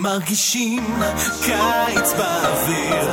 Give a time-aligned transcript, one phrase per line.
[0.00, 1.00] מרגישים
[1.44, 3.10] קיץ באוויר.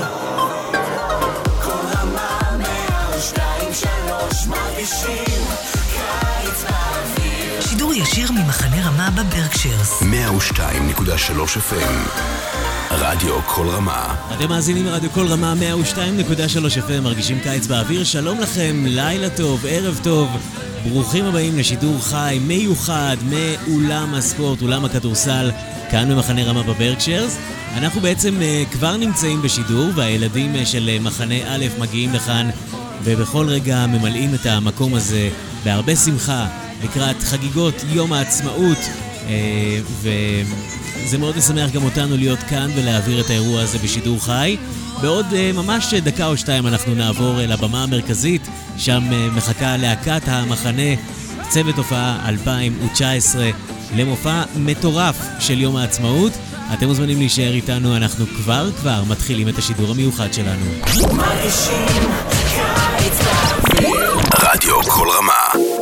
[1.63, 5.43] כל רמה מאה ושתיים שלוש מרגישים
[5.91, 7.61] קיץ באוויר.
[7.61, 10.05] שידור ישיר ממחנה רמה בברקשיירס 102.3
[11.71, 12.19] FM
[12.91, 14.15] רדיו כל רמה.
[14.37, 15.53] אתם מאזינים לרדיו כל רמה
[15.85, 15.97] 102.3
[16.87, 18.03] FM מרגישים קיץ באוויר.
[18.03, 20.29] שלום לכם, לילה טוב, ערב טוב.
[20.89, 25.51] ברוכים הבאים לשידור חי מיוחד מאולם הספורט, אולם הכדורסל
[25.91, 27.37] כאן במחנה רמה בברקשיירס.
[27.77, 32.49] אנחנו בעצם uh, כבר נמצאים בשידור, והילדים uh, של uh, מחנה א' מגיעים לכאן,
[33.03, 35.29] ובכל רגע ממלאים את המקום הזה
[35.63, 36.47] בהרבה שמחה
[36.83, 38.77] לקראת חגיגות יום העצמאות,
[40.01, 44.57] וזה מאוד משמח גם אותנו להיות כאן ולהעביר את האירוע הזה בשידור חי.
[45.01, 49.03] בעוד ממש דקה או שתיים אנחנו נעבור לבמה המרכזית, שם
[49.35, 50.95] מחכה להקת המחנה,
[51.49, 53.49] צוות הופעה 2019.
[53.95, 56.31] למופע מטורף של יום העצמאות.
[56.73, 60.65] אתם מוזמנים להישאר איתנו, אנחנו כבר כבר מתחילים את השידור המיוחד שלנו.
[64.41, 65.74] רדיו כל רמה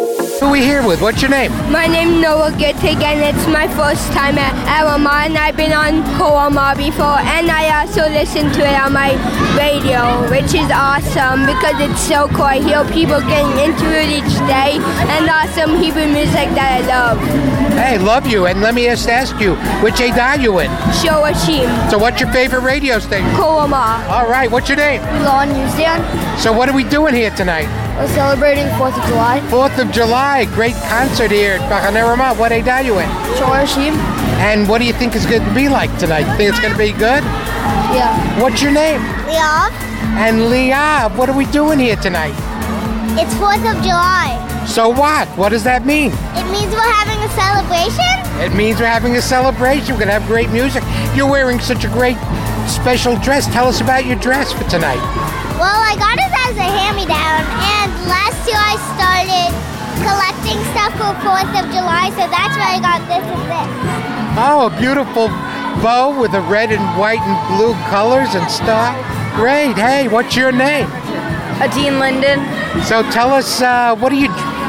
[0.43, 1.01] Who are we here with?
[1.01, 1.53] What's your name?
[1.71, 5.71] My name is Noah Gittig and it's my first time at Alama and I've been
[5.71, 9.15] on Koama before and I also listen to it on my
[9.55, 12.43] radio, which is awesome because it's so cool.
[12.43, 14.83] I hear people getting interviewed each day
[15.15, 17.19] and awesome Hebrew music that I love.
[17.79, 18.45] Hey, love you.
[18.45, 20.69] And let me just ask you, which age are you in?
[20.99, 23.29] Shoashim, So what's your favorite radio station?
[23.39, 25.01] Koama, All right, what's your name?
[25.23, 26.03] Law Newsstand.
[26.37, 27.82] So what are we doing here tonight?
[27.95, 29.39] We're celebrating 4th of July.
[29.49, 32.37] 4th of July, great concert here at Bachanerama.
[32.39, 33.07] What age are you in?
[33.37, 33.93] Shoashim,
[34.41, 36.25] And what do you think is going to be like tonight?
[36.31, 37.23] You Think it's going to be good?
[37.93, 38.41] yeah.
[38.41, 38.99] What's your name?
[39.29, 39.71] Leov,
[40.17, 42.33] And Liav, what are we doing here tonight?
[43.15, 44.41] it's 4th of July.
[44.65, 45.27] So what?
[45.37, 46.09] What does that mean?
[46.33, 48.09] It means we're having a celebration?
[48.41, 49.93] It means we're having a celebration.
[49.93, 50.81] We're going to have great music.
[51.15, 52.17] You're wearing such a great
[52.67, 53.45] special dress.
[53.53, 54.97] Tell us about your dress for tonight.
[55.61, 59.49] Well, I got it as a hand-me-down, and last year I started
[60.05, 63.69] collecting stuff for 4th of July, so that's why I got this and this.
[64.37, 65.29] Oh, a beautiful
[65.81, 68.93] bow with the red and white and blue colors and stuff.
[69.35, 69.73] Great.
[69.73, 70.85] Hey, what's your name?
[71.57, 72.39] Adine Linden.
[72.85, 74.27] So tell us, uh, what do you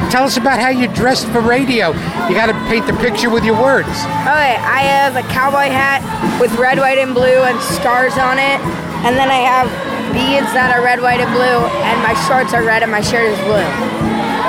[0.08, 1.88] tell us about how you dressed for radio?
[2.28, 3.88] You got to paint the picture with your words.
[4.24, 6.00] Okay, I have a cowboy hat
[6.40, 8.60] with red, white, and blue and stars on it.
[9.04, 11.60] And then I have beads that are red, white, and blue.
[11.88, 13.70] And my shorts are red and my shirt is blue.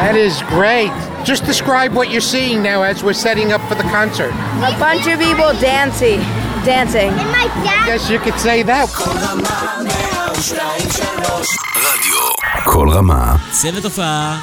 [0.02, 0.92] That is great.
[1.24, 4.34] Just describe what you're seeing now as we're setting up for the concert.
[4.72, 6.20] A bunch of people dancing.
[6.66, 7.12] Dancing.
[7.22, 8.90] And my dad Guess you could say that.
[11.76, 12.20] רדיו
[12.64, 14.40] כל רמה צוות הופעה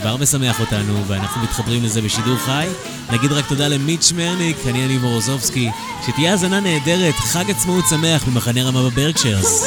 [0.00, 2.66] כבר משמח אותנו, ואנחנו מתחברים לזה בשידור חי.
[3.12, 5.70] נגיד רק תודה למיץ' מרניק, אני אני מורוזובסקי.
[6.06, 9.66] שתהיה האזנה נהדרת, חג עצמאות שמח במחנה רמה בברקשיירס.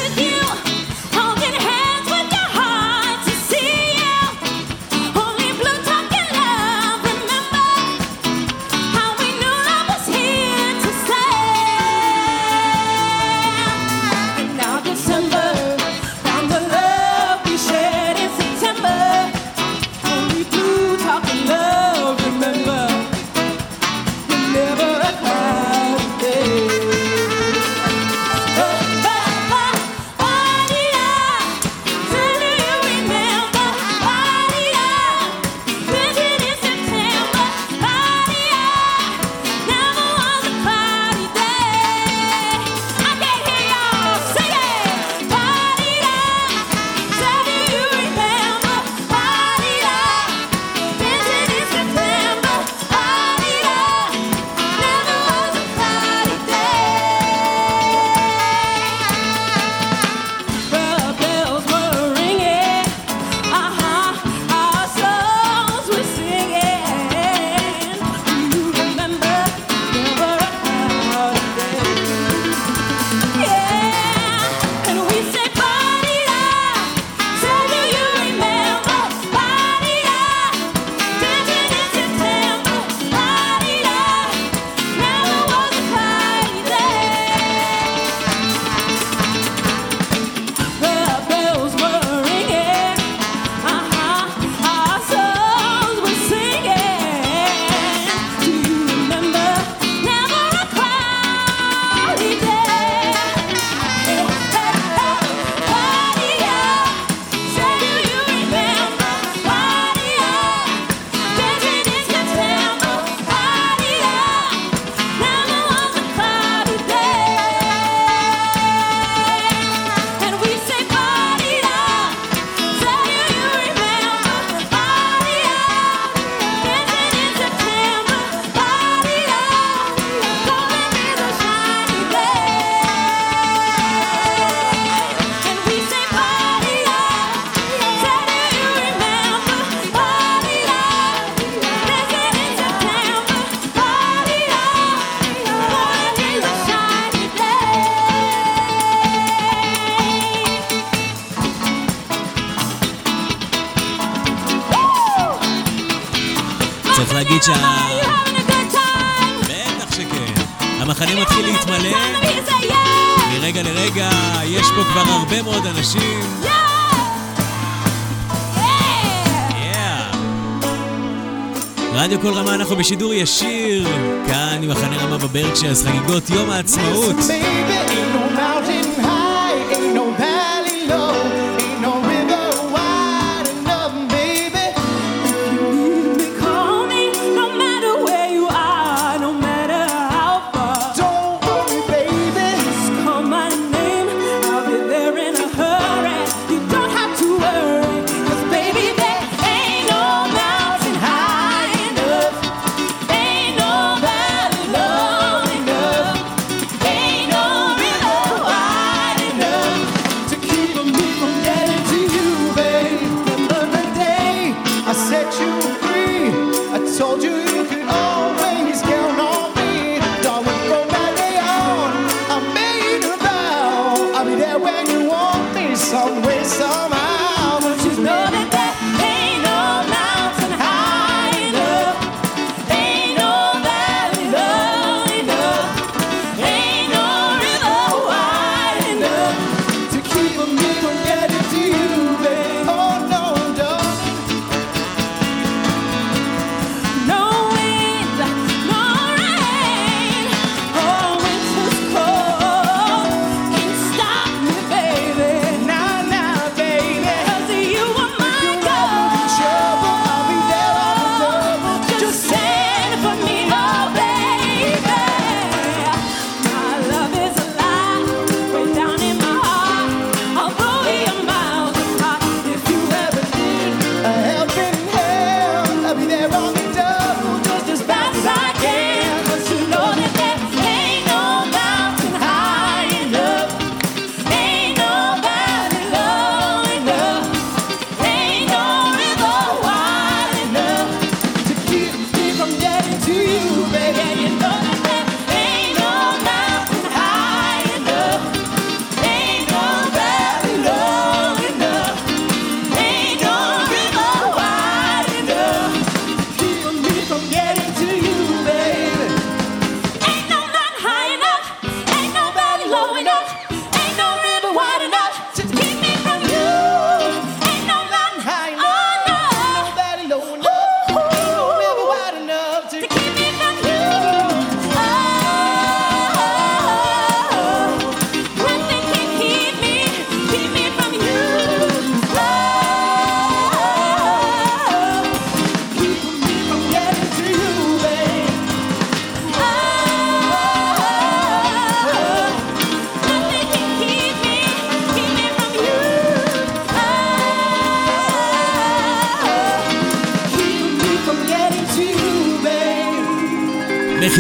[172.80, 173.88] בשידור ישיר,
[174.28, 177.16] כאן עם מחנה רמה בברקשיירס, חגיגות יום העצמאות.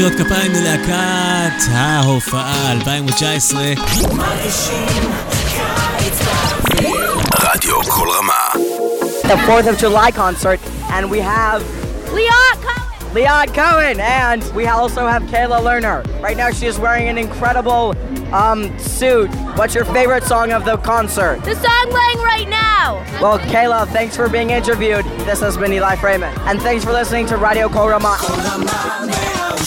[0.10, 3.62] מחיאות כפיים ללהקת ההופעה 2019.
[7.39, 8.66] רדיו כל רמה.
[9.24, 11.62] The 4th of July concert and we have
[12.13, 13.13] Leon Cohen.
[13.13, 16.00] Leon Cohen, and we also have Kayla Lerner.
[16.22, 17.96] Right now she is wearing an incredible
[18.34, 19.30] um, suit.
[19.58, 21.38] What's your favorite song of the concert?
[21.44, 22.86] The song playing right now.
[23.22, 25.06] Well, Kayla, thanks for being interviewed.
[25.30, 28.88] This has been Eli Freeman, and thanks for listening to Radio Kol Ramah.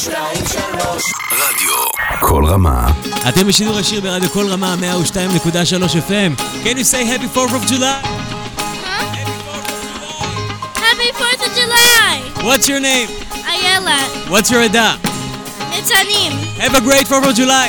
[0.09, 1.75] 102 3 רדיו.
[2.21, 2.87] כל רמה.
[3.29, 6.43] אתם בשידור ישיר ברדיו כל רמה 102.3 FM.
[6.65, 7.99] Can you say happy 4th of July?
[10.75, 12.15] Happy 4th of July!
[12.49, 13.09] What's your name?
[13.53, 13.99] Ayala.
[14.33, 14.99] What's your Ada?
[15.79, 16.33] It's Anim.
[16.63, 17.69] Have a great 4th of July.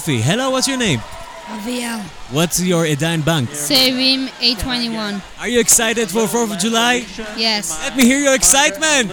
[0.00, 0.22] Sophie.
[0.22, 0.98] Hello, what's your name?
[1.44, 2.00] Aviel.
[2.32, 3.50] What's your Edan bank?
[3.50, 5.20] Savim A21.
[5.38, 7.04] Are you excited for 4th of July?
[7.36, 7.78] Yes.
[7.84, 9.12] Let me hear your excitement.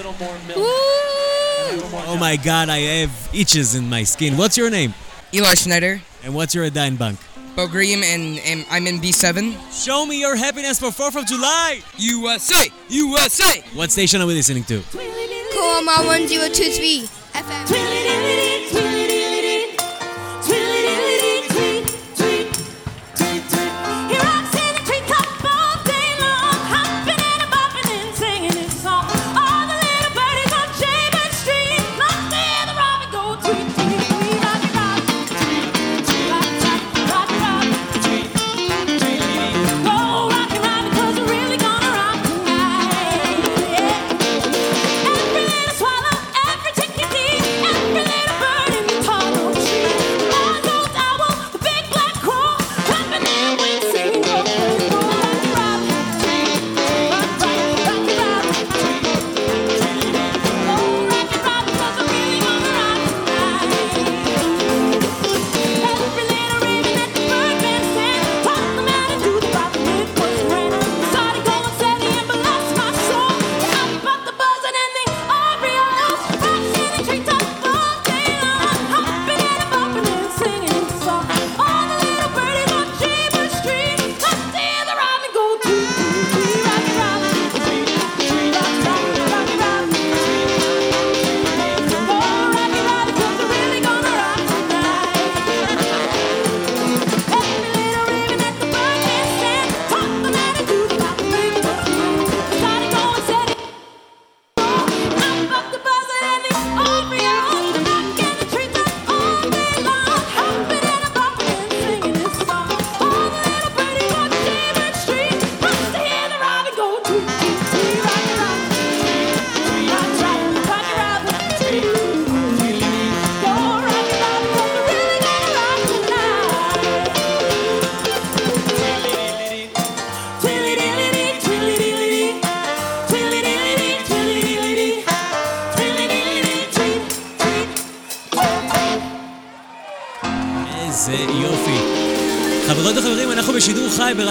[2.08, 4.38] Oh my god, I have itches in my skin.
[4.38, 4.94] What's your name?
[5.34, 6.00] Eli Schneider.
[6.24, 7.20] And what's your Edan bank?
[7.58, 9.58] Bogrim and, and I'm in B7.
[9.86, 11.82] Show me your happiness for 4th of July!
[11.98, 12.72] USA!
[12.88, 13.62] USA!
[13.74, 14.82] What station are we listening to?
[15.52, 17.17] Koma 1023.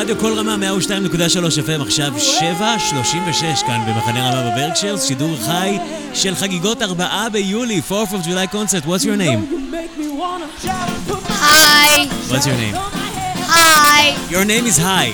[0.06, 0.56] ברדיו כל רמה
[1.10, 1.16] 102.3
[1.68, 5.78] FM, עכשיו 7.36 כאן במחנה רמה בברקשיירס, שידור חי
[6.14, 9.72] של חגיגות 4 ביולי, 4th of July concert, what's your name?
[11.28, 12.06] Hi.
[12.30, 12.74] What's your name?
[13.58, 14.14] Hi.
[14.30, 15.06] Your name is Hi.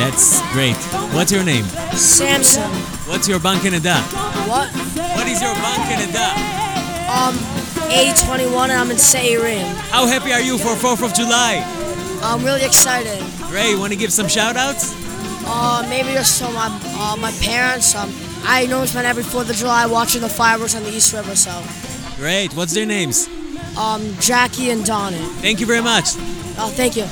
[0.00, 0.80] That's great.
[1.14, 1.64] What's your name?
[1.94, 2.70] Samson.
[3.10, 3.94] What's your bank Canada?
[4.50, 4.68] What?
[5.16, 6.26] What is your bank Canada?
[7.18, 7.34] Um,
[8.04, 9.64] A21 and I'm in Seirim.
[9.96, 11.52] How happy are you for 4th of July?
[12.22, 13.39] I'm really excited.
[13.50, 14.94] Great, You want to give some shout outs?
[15.44, 17.96] Uh, maybe just to my, uh, my parents.
[17.96, 18.08] Um,
[18.44, 21.50] I normally spend every 4th of July watching the fireworks on the East River, so.
[22.16, 23.28] Great, what's their names?
[23.76, 25.18] Um, Jackie and Donna.
[25.42, 26.10] Thank you very much.
[26.58, 27.04] Oh, thank you.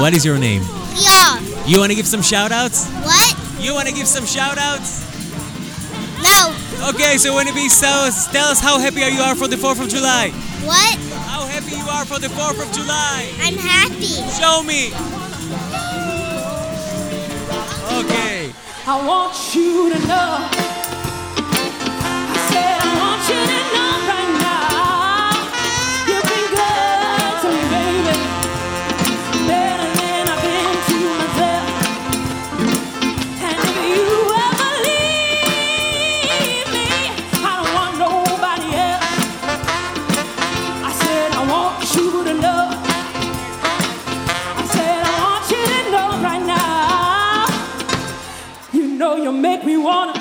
[0.00, 0.62] What is your name?
[0.94, 1.38] Yeah.
[1.66, 2.88] You want to give some shout outs?
[3.04, 3.60] What?
[3.60, 5.04] You want to give some shout outs?
[6.22, 6.56] No.
[6.88, 9.56] Okay, so when it be so, tell us how happy are you are for the
[9.56, 10.30] 4th of July.
[10.64, 11.07] What?
[11.98, 13.28] How happy you are for the 4th of July.
[13.40, 14.04] I'm happy.
[14.38, 14.92] Show me.
[17.98, 18.52] Okay.
[18.86, 20.77] I want you to know.
[49.88, 50.17] Wanna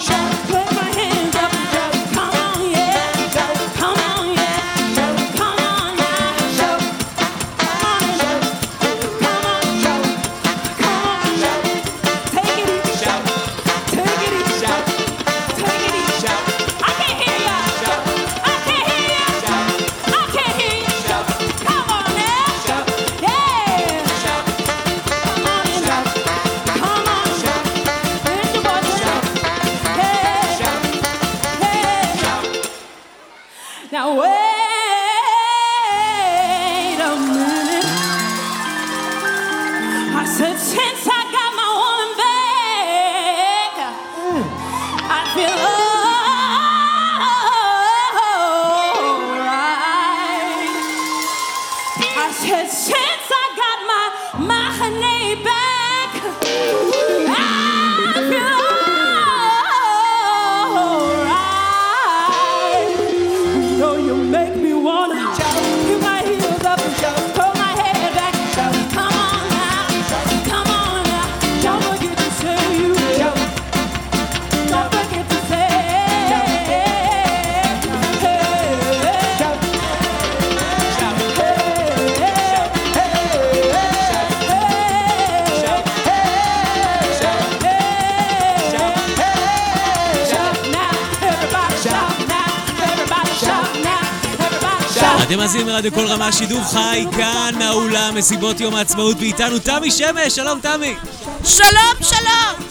[95.28, 100.36] אתם מאזינים לרדיו כל רמה שידור חי כאן מהאולם מסיבות יום העצמאות ואיתנו תמי שמש,
[100.36, 100.96] שלום תמי.
[101.44, 102.68] שלום, שלום!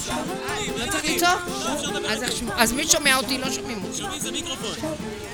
[0.76, 1.40] לא צריך לצעוק?
[2.56, 3.38] אז מי שומע אותי?
[3.38, 3.98] לא שומעים אותי.
[3.98, 4.90] שומעים זה מיקרופון.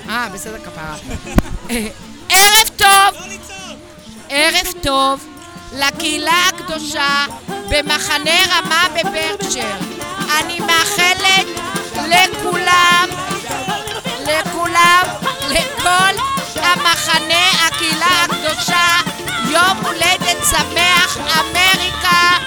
[0.09, 0.95] אה, בסדר כפרה.
[1.69, 1.87] אה,
[2.29, 3.23] ערב טוב!
[4.29, 5.25] ערב טוב
[5.73, 7.25] לקהילה הקדושה
[7.69, 9.75] במחנה רמה בברקשר.
[10.39, 11.47] אני מאחלת
[12.07, 13.07] לכולם,
[14.27, 15.03] לכולם,
[15.49, 16.32] לכל
[16.63, 18.87] המחנה, הקהילה הקדושה,
[19.49, 22.37] יום הולדת שמח אמריקה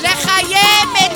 [0.00, 0.54] ולחיי
[0.92, 1.07] מדינת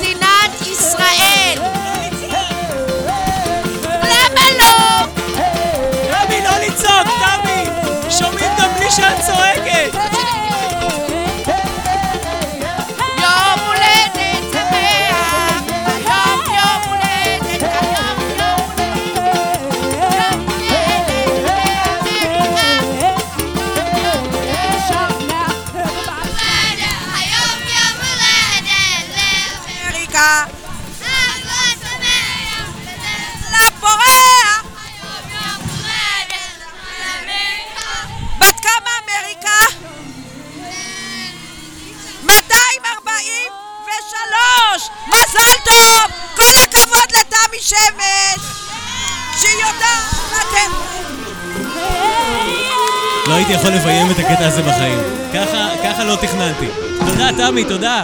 [53.53, 54.99] הייתי יכול לביים את הקטע הזה בחיים.
[55.33, 56.67] ככה, ככה לא תכננתי.
[57.05, 58.03] תודה, תמי, תודה.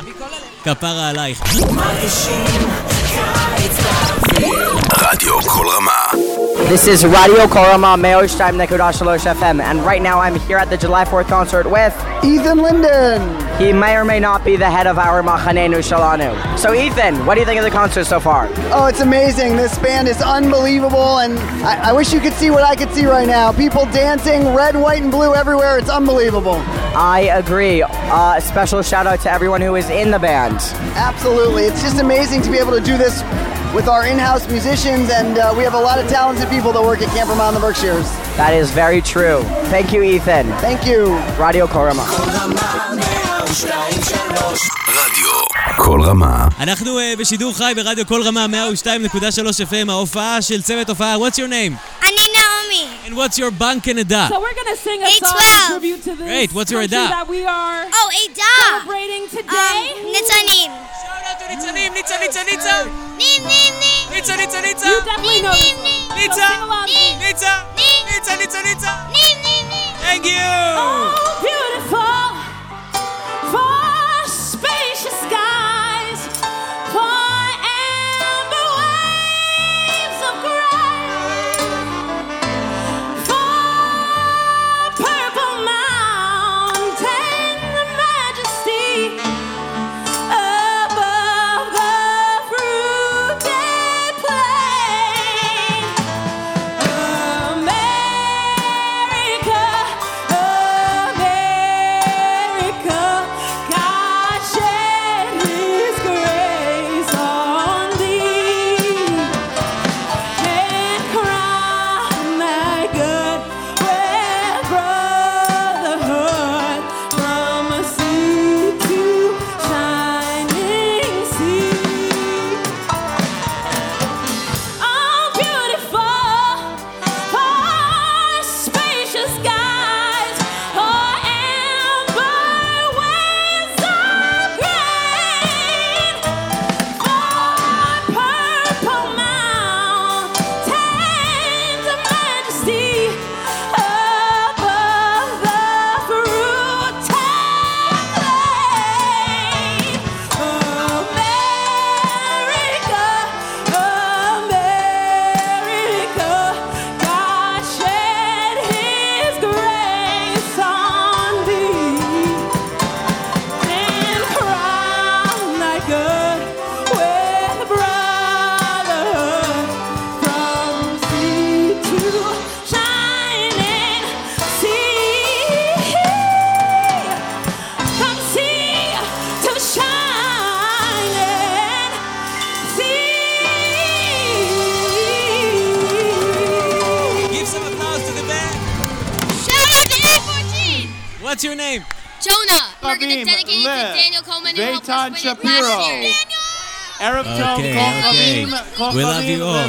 [0.63, 1.41] כפרה עלייך.
[5.01, 6.25] רדיו כל רמה.
[6.69, 11.05] This is Radio Korama Nekudash Shalosh FM, and right now I'm here at the July
[11.05, 13.38] 4th concert with Ethan Linden.
[13.59, 16.57] He may or may not be the head of our Machanenu Shalanu.
[16.57, 18.47] So, Ethan, what do you think of the concert so far?
[18.71, 19.57] Oh, it's amazing.
[19.57, 23.05] This band is unbelievable, and I, I wish you could see what I could see
[23.05, 23.51] right now.
[23.51, 25.77] People dancing, red, white, and blue everywhere.
[25.77, 26.55] It's unbelievable.
[26.95, 27.83] I agree.
[27.83, 30.55] Uh, special shout out to everyone who is in the band.
[30.95, 31.63] Absolutely.
[31.63, 33.21] It's just amazing to be able to do this
[33.75, 36.81] with our in house musicians, and uh, we have a lot of talented people that
[36.81, 38.09] work at Camp Ramah in the Berkshires.
[38.37, 39.41] That is very true.
[39.67, 40.47] Thank you, Ethan.
[40.59, 41.17] Thank you.
[41.37, 42.88] Radio Kol Ramah.
[44.87, 45.31] רדיו
[45.77, 46.47] כל רמה.
[46.59, 48.45] אנחנו uh, בשידור חי ברדיו כל רמה
[49.13, 49.17] 102.3
[49.71, 51.15] FM, ההופעה של צוות הופעה.
[51.15, 51.73] What's your name?
[52.07, 52.87] אני נעמי.
[53.07, 54.27] And what's your bank in Ada?
[54.29, 57.07] So we're gonna sing a song in tribute to this Great, what's your Ada?
[57.09, 58.55] that we are Oh, עדה.
[58.61, 59.81] celebrating today.
[60.13, 60.71] ניצנים.
[61.49, 62.83] ניצנים, ניצה, ניצה, ניצה!
[63.17, 64.13] נים, נים, נים.
[64.13, 64.87] ניצה, ניצה, ניצה!
[64.87, 65.83] you definitely know this.
[65.83, 66.47] נים, So ניצה!
[66.47, 66.89] sing along.
[67.27, 67.53] ניצה!
[67.75, 68.05] נים.
[68.15, 68.91] ניצה, ניצה, ניצה!
[69.11, 69.95] נים, נים, נים.
[70.05, 70.49] Thank you!
[70.81, 72.08] Oh, beautiful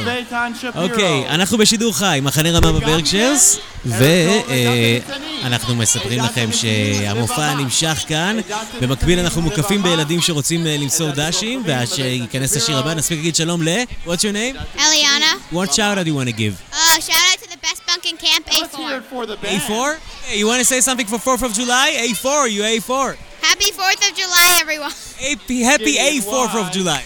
[0.00, 0.82] לבייטן שפירו.
[0.82, 8.36] אוקיי, אנחנו בשידור חי, מחנה רמה בברקשרס, ואנחנו מספרים לכם שהמופע נמשך כאן.
[8.80, 13.62] במקביל אנחנו מוקפים בילדים שרוצים אה, למסור דשים, ועד שייכנס השיר הבא נספיק להגיד שלום
[13.62, 13.68] ל...
[14.06, 14.56] What's your name?
[14.76, 15.54] Eliana.
[15.54, 16.54] What shout out do you want to give?
[16.72, 19.02] Uh, shout out to the best bunk in camp, A4.
[19.42, 19.98] A4?
[20.26, 21.88] Hey, you want to say something for 4th of July?
[22.08, 23.16] A4, you A4.
[23.42, 24.92] Happy 4th of July, everyone.
[25.18, 27.02] Happy, happy A4th of July.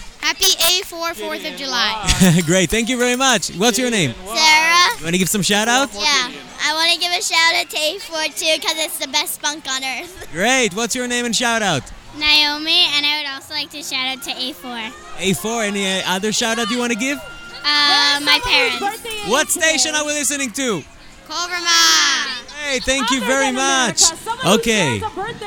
[0.94, 2.40] Happy A4 4th of July.
[2.46, 3.50] Great, thank you very much.
[3.56, 4.12] What's your name?
[4.12, 4.98] Sarah.
[4.98, 5.92] You want to give some shout out?
[5.94, 6.30] Yeah.
[6.66, 9.66] I want to give a shout out to A4 too because it's the best bunk
[9.68, 10.28] on earth.
[10.32, 11.82] Great, what's your name and shout out?
[12.16, 14.88] Naomi, and I would also like to shout out to A4.
[15.18, 17.18] A4, any uh, other shout out you want to give?
[17.18, 19.28] Uh, my parents.
[19.28, 20.84] What station are we listening to?
[21.26, 22.44] Kulverma.
[22.60, 24.02] Hey, thank you very much.
[24.46, 25.00] Okay.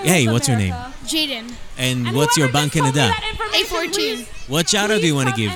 [0.03, 0.73] Hey, what's your name?
[1.05, 1.53] Jaden.
[1.77, 3.13] And what's your bank in Canada?
[3.53, 4.36] A14.
[4.49, 5.51] What shout out do you want to give?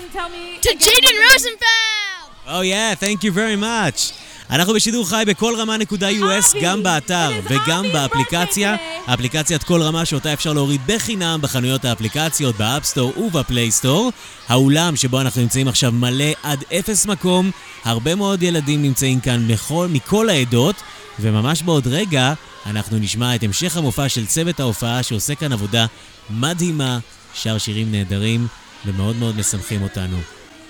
[0.66, 2.28] To Jaden Rosenfeld.
[2.46, 4.14] Oh yeah, thank you very much.
[4.50, 8.76] אנחנו בשידור חי בכל רמה.us, גם באתר וגם באפליקציה.
[9.06, 14.12] אפליקציית כל רמה שאותה אפשר להוריד בחינם בחנויות האפליקציות, באפסטור ובפלייסטור.
[14.48, 17.52] האולם שבו אנחנו נמצאים עכשיו מלא עד אפס מקום.
[17.84, 20.76] הרבה מאוד ילדים נמצאים כאן מכל, מכל העדות,
[21.20, 22.34] וממש בעוד רגע
[22.66, 25.86] אנחנו נשמע את המשך המופע של צוות ההופעה שעושה כאן עבודה
[26.30, 27.00] מדהימה,
[27.34, 28.48] שר שירים נהדרים
[28.86, 30.18] ומאוד מאוד משמחים אותנו.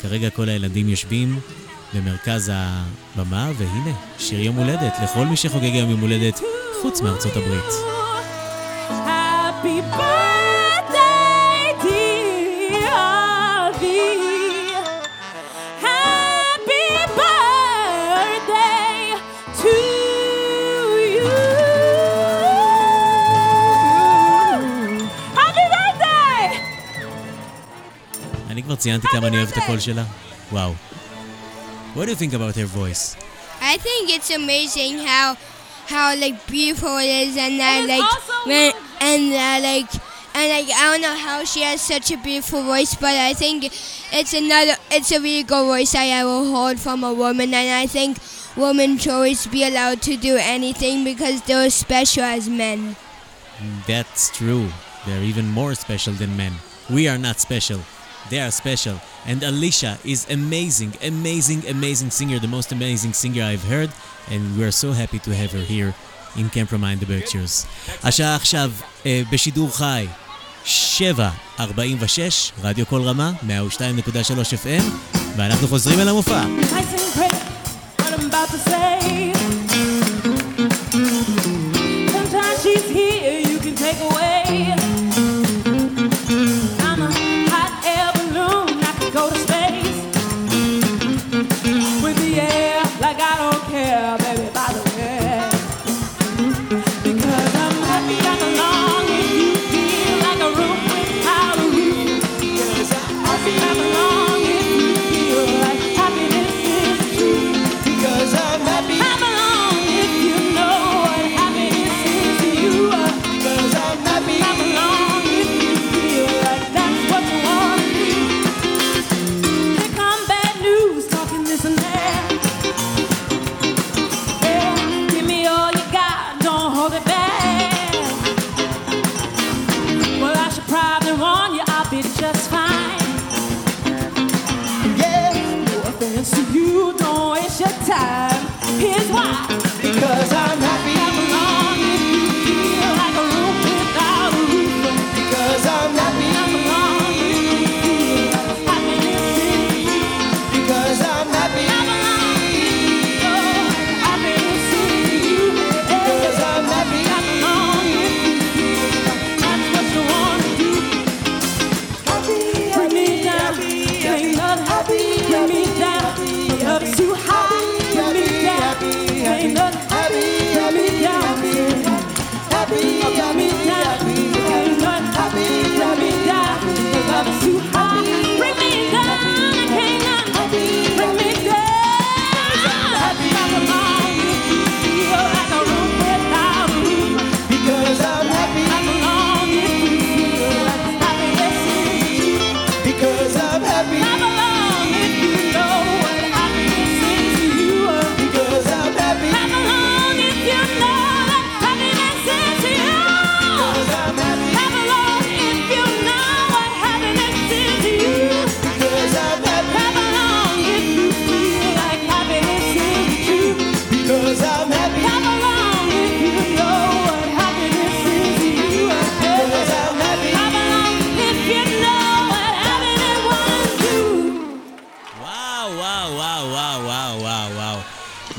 [0.02, 1.39] כרגע כל הילדים יושבים
[1.93, 6.41] במרכז הבמה, והנה, שיר יום הולדת לכל מי שחוגג היום יום הולדת
[6.82, 7.74] חוץ מארצות הברית.
[8.89, 10.21] Happy birthday,
[28.71, 30.05] כבר ציינתי כמה אני אוהב את הקול שלה.
[30.53, 30.73] וואו.
[31.97, 33.16] What do you think about her voice?
[33.61, 35.37] I think it's amazing how
[35.88, 38.11] how like beautiful it is and that like
[38.47, 39.90] when and uh, like
[40.38, 43.59] and like I don't know how she has such a beautiful voice but I think
[44.19, 47.87] it's another it's a really good voice I ever heard from a woman and I
[47.87, 48.19] think
[48.57, 52.97] women should always be allowed to do anything because they're special as men.
[53.87, 54.69] That's true.
[55.07, 56.55] They're even more special than men.
[56.90, 57.81] We are not special.
[58.30, 58.96] They are special.
[59.26, 63.90] And Alicia is amazing, amazing, amazing singer, the most amazing singer I've heard,
[64.32, 65.94] and we're so happy to have her here
[66.38, 67.66] in Camp Remind the Berkshires.
[68.04, 68.72] השעה עכשיו
[69.06, 70.08] אה, בשידור חי,
[70.66, 71.62] 7.46,
[72.64, 73.48] רדיו כל רמה, 102.3
[74.64, 74.84] FM,
[75.38, 76.42] ואנחנו חוזרים אל המופע.
[82.14, 84.40] Sometimes she's here, you can take away.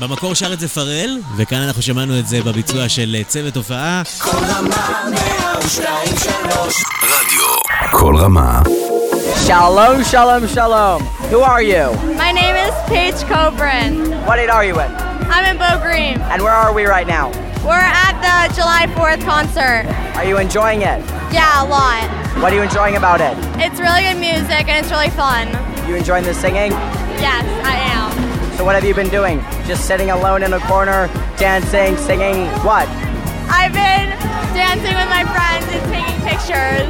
[0.03, 4.01] במקור שר את זה פרל, וכאן אנחנו שמענו את זה בביצוע של אה, צוות הופעה.
[7.03, 7.45] רדיו.
[7.91, 8.61] כל רמה.
[9.47, 11.01] Shalom, shalom, shalom.
[11.31, 11.85] Who are you?
[12.23, 13.93] My name is Paige Cobran.
[14.27, 14.91] What age are you in?
[15.33, 16.15] I'm in Bow Green.
[16.31, 17.25] And where are we right now?
[17.67, 19.83] We're at the July 4th concert.
[20.17, 20.99] Are you enjoying it?
[21.37, 22.05] Yeah, a lot.
[22.41, 23.35] What are you enjoying about it?
[23.65, 25.45] It's really good music and it's really fun.
[25.87, 26.71] You enjoying the singing?
[27.25, 27.82] Yes, I.
[28.57, 29.41] So what have you been doing?
[29.65, 32.87] Just sitting alone in a corner, dancing, singing, what?
[33.49, 34.13] I've been
[34.53, 36.85] dancing with my friends and taking pictures.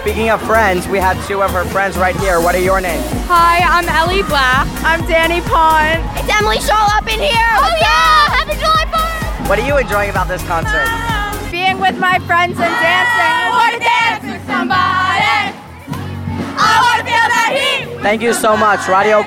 [0.00, 2.40] Speaking of friends, we have two of her friends right here.
[2.40, 3.04] What are your names?
[3.28, 4.66] Hi, I'm Ellie Black.
[4.82, 6.00] I'm Danny Pond.
[6.16, 7.52] It's Emily Shaw up in here.
[7.60, 8.32] Oh yeah!
[8.32, 9.48] Happy July 4th!
[9.48, 10.88] What are you enjoying about this concert?
[10.88, 13.36] Um, being with my friends and dancing.
[13.36, 15.60] I want to dance with somebody.
[16.56, 17.71] I want to feel that heat.
[18.02, 19.18] Thank you so much, Radio.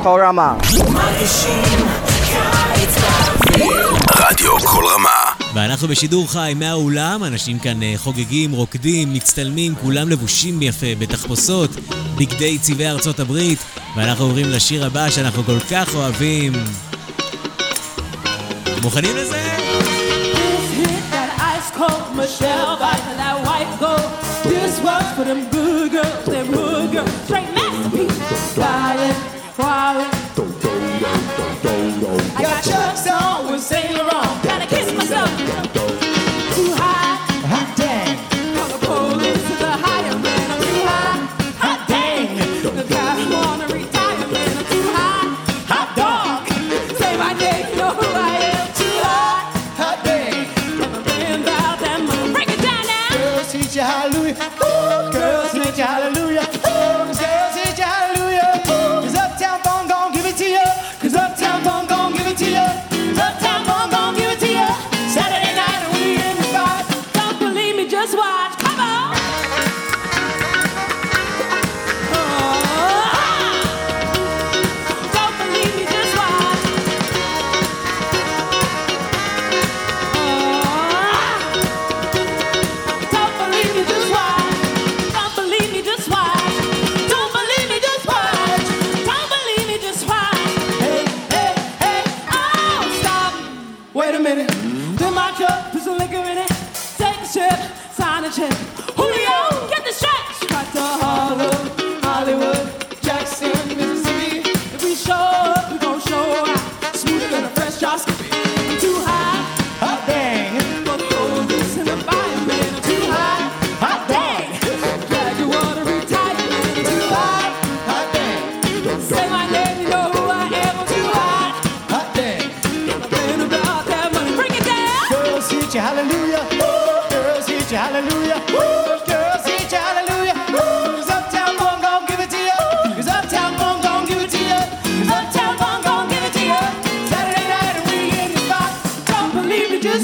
[4.15, 5.23] רדיו כל רמה.
[5.53, 11.69] ואנחנו בשידור חי מהאולם, אנשים כאן אה, חוגגים, רוקדים, מצטלמים, כולם לבושים יפה, בתחפושות,
[12.17, 13.59] בגדי צבעי ארצות הברית,
[13.95, 16.53] ואנחנו עוברים לשיר הבא שאנחנו כל כך אוהבים.
[18.81, 19.55] מוכנים לזה?
[22.15, 24.09] Michelle and that white gold.
[24.51, 27.44] This was for them good girls, them good girls.
[28.55, 29.15] Styling,
[29.57, 30.15] wildin'.
[32.37, 34.44] I got Chuck's on with Saint Laurent.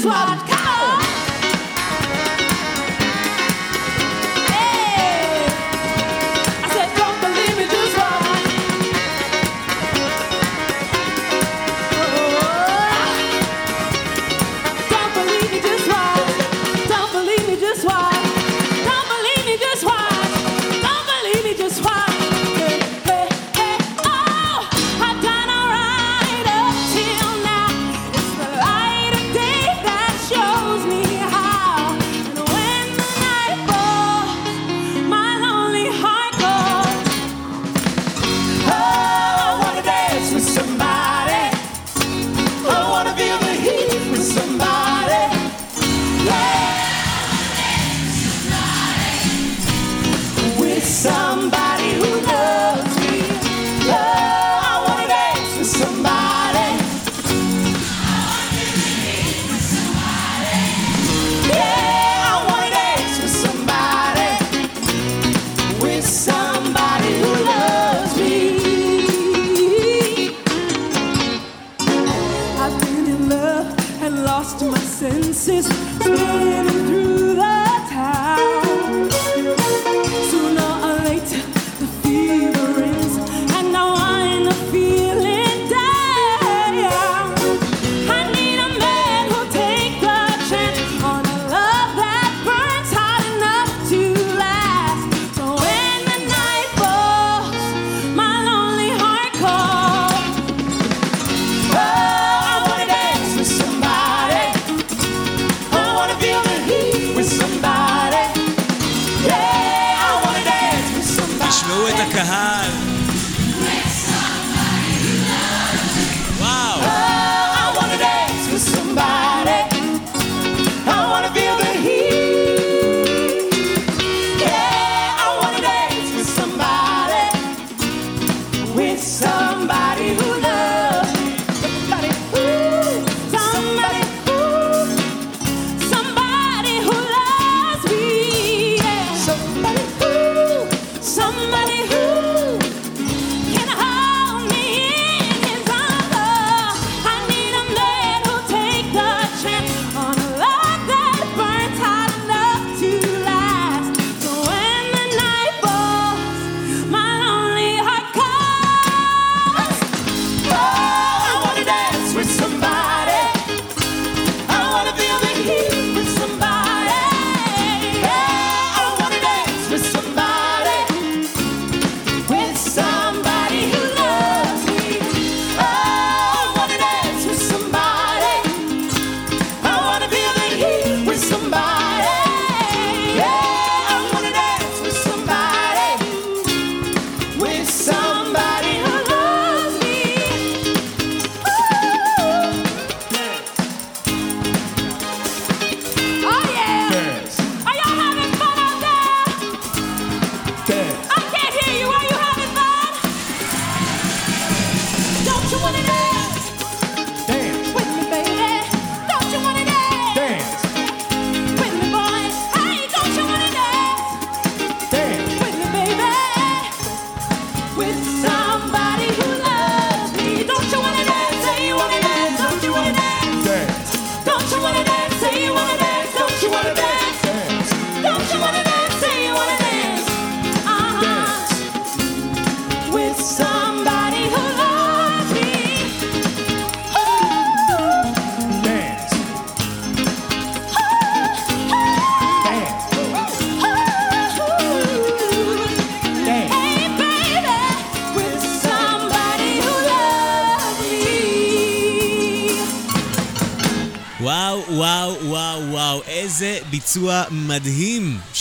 [0.02, 0.31] Believe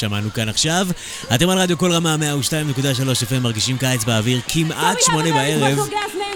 [0.08, 0.88] מדהים שמענו כאן עכשיו.
[1.36, 2.80] אתם על רדיו כל רמה 102.3
[3.30, 5.80] FM, מרגישים קיץ באוויר, כמעט שמונה בערב.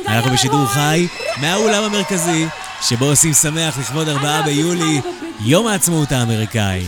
[0.07, 1.07] אנחנו בשידור חי
[1.38, 2.45] מהאולם המרכזי,
[2.82, 5.01] שבו עושים שמח לכבוד 4 ביולי,
[5.39, 6.86] יום העצמאות האמריקאי.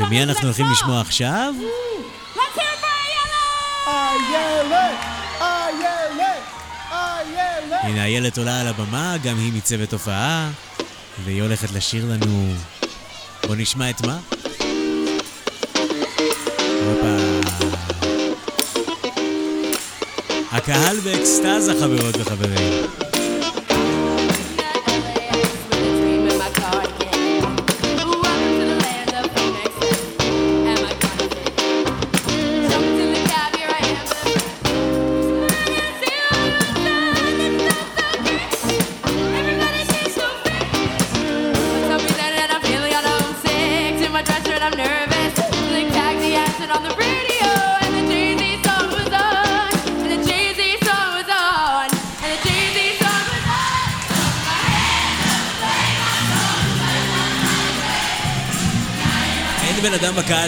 [0.00, 1.54] ומי אנחנו הולכים לשמוע עכשיו?
[7.82, 10.50] הנה איילת עולה על הבמה, גם היא מצוות הופעה,
[11.24, 12.54] והיא הולכת לשיר לנו...
[13.46, 14.18] בוא נשמע את מה?
[20.52, 23.09] הקהל באקסטזה, חברות וחברים.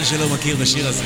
[0.03, 1.03] שלא מכיר בשיר הזה.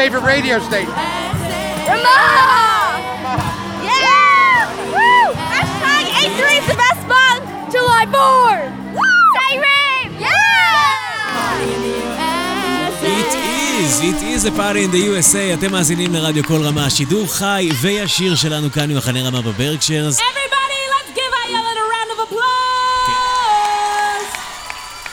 [0.00, 0.94] Favorite radio station?
[1.92, 3.00] Ramon!
[3.84, 4.72] Yeah!
[4.96, 5.24] Woo!
[5.52, 7.38] Hashtag A3 is the best song!
[7.74, 8.72] July 4th!
[9.34, 10.08] Siren!
[10.26, 11.68] Yeah!
[13.18, 13.32] It
[13.82, 15.54] is, it is a party in the USA.
[15.54, 20.18] אתם מאזינים לרדיו כל רמה, שידור חי וישיר שלנו כאן ממחנה רמה בברקשיירס.
[20.18, 22.46] Everybody, let's give Ayala a round of applause!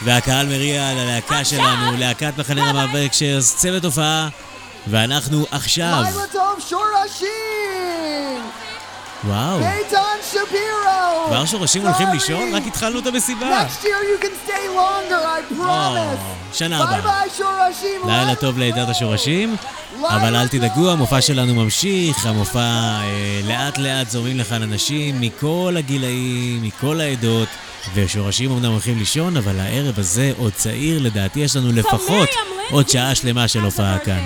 [0.02, 4.30] והקהל מריע ללהקה שלנו, להקת מחנה רמה בברקשיירס, צוות הופעה,
[4.90, 6.04] ואנחנו עכשיו.
[6.04, 7.28] לילה טוב שורשים!
[9.24, 9.98] וואו, איתן
[10.32, 11.28] שפירו!
[11.28, 12.54] כבר שורשים הולכים לישון?
[12.56, 13.66] רק התחלנו את המסיבה.
[13.66, 15.68] Next year you can stay longer, I promise!
[15.68, 16.18] או,
[16.54, 17.24] שנה הבאה.
[18.06, 19.56] לילה טוב לעדת השורשים,
[20.10, 26.62] אבל אל תדאגו, המופע שלנו ממשיך, המופע אה, לאט לאט זורמים לכאן אנשים מכל הגילאים,
[26.62, 27.48] מכל העדות,
[27.94, 32.30] ושורשים אמנם הולכים לישון, אבל הערב הזה עוד צעיר, לדעתי יש לנו לפחות
[32.72, 34.20] עוד שעה שלמה של הופעה כאן.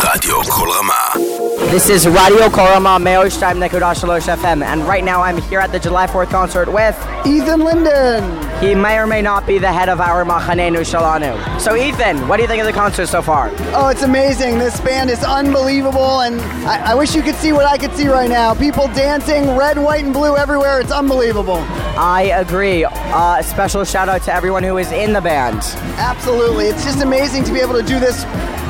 [0.00, 1.24] רדיו כל רמה.
[1.70, 5.78] This is Radio Korama Meoshtaim Nekudash Shalosh FM, and right now I'm here at the
[5.78, 8.49] July 4th concert with Ethan Linden.
[8.60, 11.58] He may or may not be the head of our Machanenu Shalanu.
[11.58, 13.50] So, Ethan, what do you think of the concert so far?
[13.72, 14.58] Oh, it's amazing.
[14.58, 16.38] This band is unbelievable, and
[16.68, 18.52] I, I wish you could see what I could see right now.
[18.52, 20.78] People dancing, red, white, and blue everywhere.
[20.78, 21.56] It's unbelievable.
[21.96, 22.84] I agree.
[22.84, 25.60] Uh, special shout out to everyone who is in the band.
[25.96, 26.66] Absolutely.
[26.66, 28.24] It's just amazing to be able to do this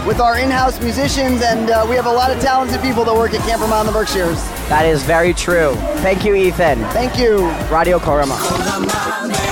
[0.06, 3.34] with our in-house musicians, and uh, we have a lot of talented people that work
[3.34, 4.40] at Camp Ramah in the Berkshires.
[4.68, 5.74] That is very true.
[5.98, 6.78] Thank you, Ethan.
[6.90, 7.50] Thank you.
[7.72, 9.49] Radio Kol Ramah.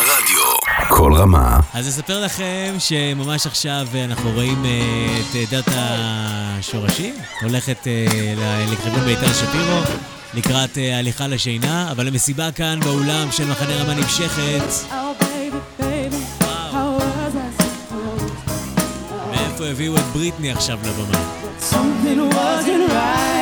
[0.00, 0.44] רדיו.
[0.88, 1.60] כל רמה.
[1.74, 9.04] אז אספר לכם שממש עכשיו אנחנו רואים אה, את אה, דת השורשים, הולכת אה, לכיוון
[9.04, 9.80] ביתר שפירו,
[10.34, 14.94] לקראת הליכה לשינה, אבל המסיבה כאן באולם של מחנה רמה נמשכת.
[19.30, 21.18] מאיפה הביאו את בריטני עכשיו לבמה?
[21.70, 23.39] Something wasn't right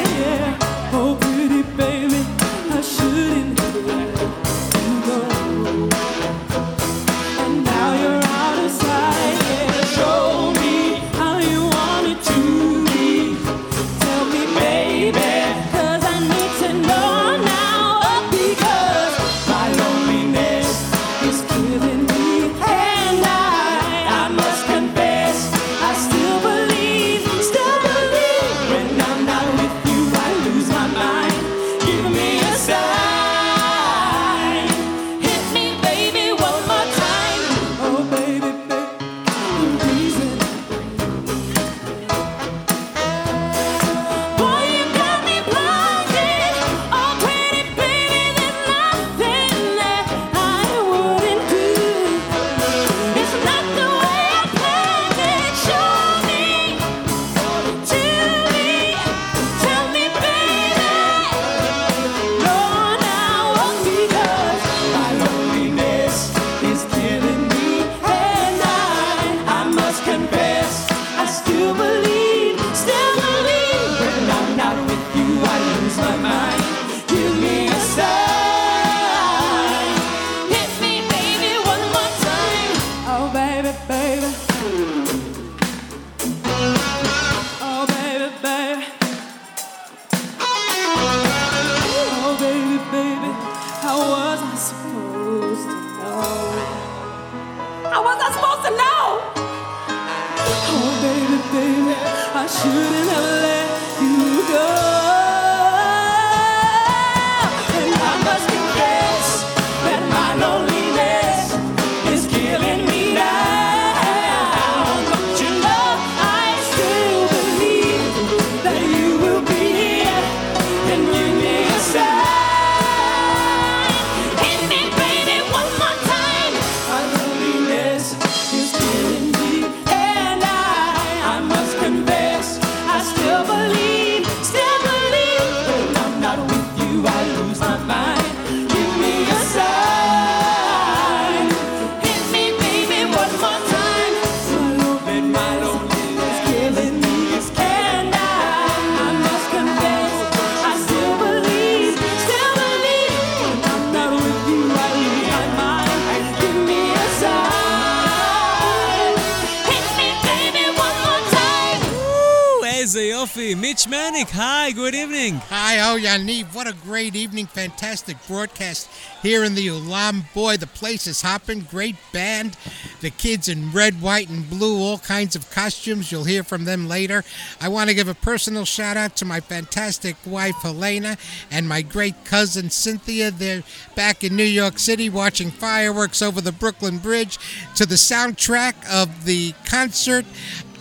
[167.99, 168.88] fantastic broadcast
[169.22, 170.22] here in the Ulam.
[170.32, 171.62] Boy, the place is hopping.
[171.62, 172.57] Great band.
[173.01, 176.12] The kids in red, white, and blue, all kinds of costumes.
[176.12, 177.24] You'll hear from them later.
[177.61, 181.16] I want to give a personal shout out to my fantastic wife, Helena,
[181.51, 183.32] and my great cousin, Cynthia.
[183.32, 183.64] They're
[183.96, 187.36] back in New York City watching fireworks over the Brooklyn Bridge
[187.74, 190.24] to the soundtrack of the concert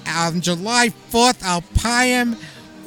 [0.08, 2.38] on July 4th, Alpayam.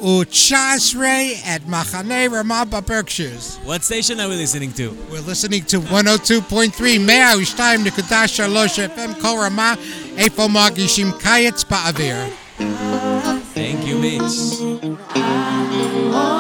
[0.01, 3.59] Uchasre at Machane Ramaba Berkshires.
[3.65, 4.91] What station are we listening to?
[5.11, 9.77] We're listening to 102.3 Mea Ushtaim Nekudash Shalosh FM Kol Ramah
[10.17, 12.31] Efo Magishim Kayetz Ba'avir.
[13.53, 14.23] Thank you, Mitch.
[16.13, 16.40] Oh,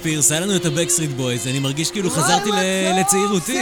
[0.00, 2.50] ספירס, היה לנו את הבקסטריט בויז, אני מרגיש כאילו חזרתי
[3.00, 3.60] לצעירותי.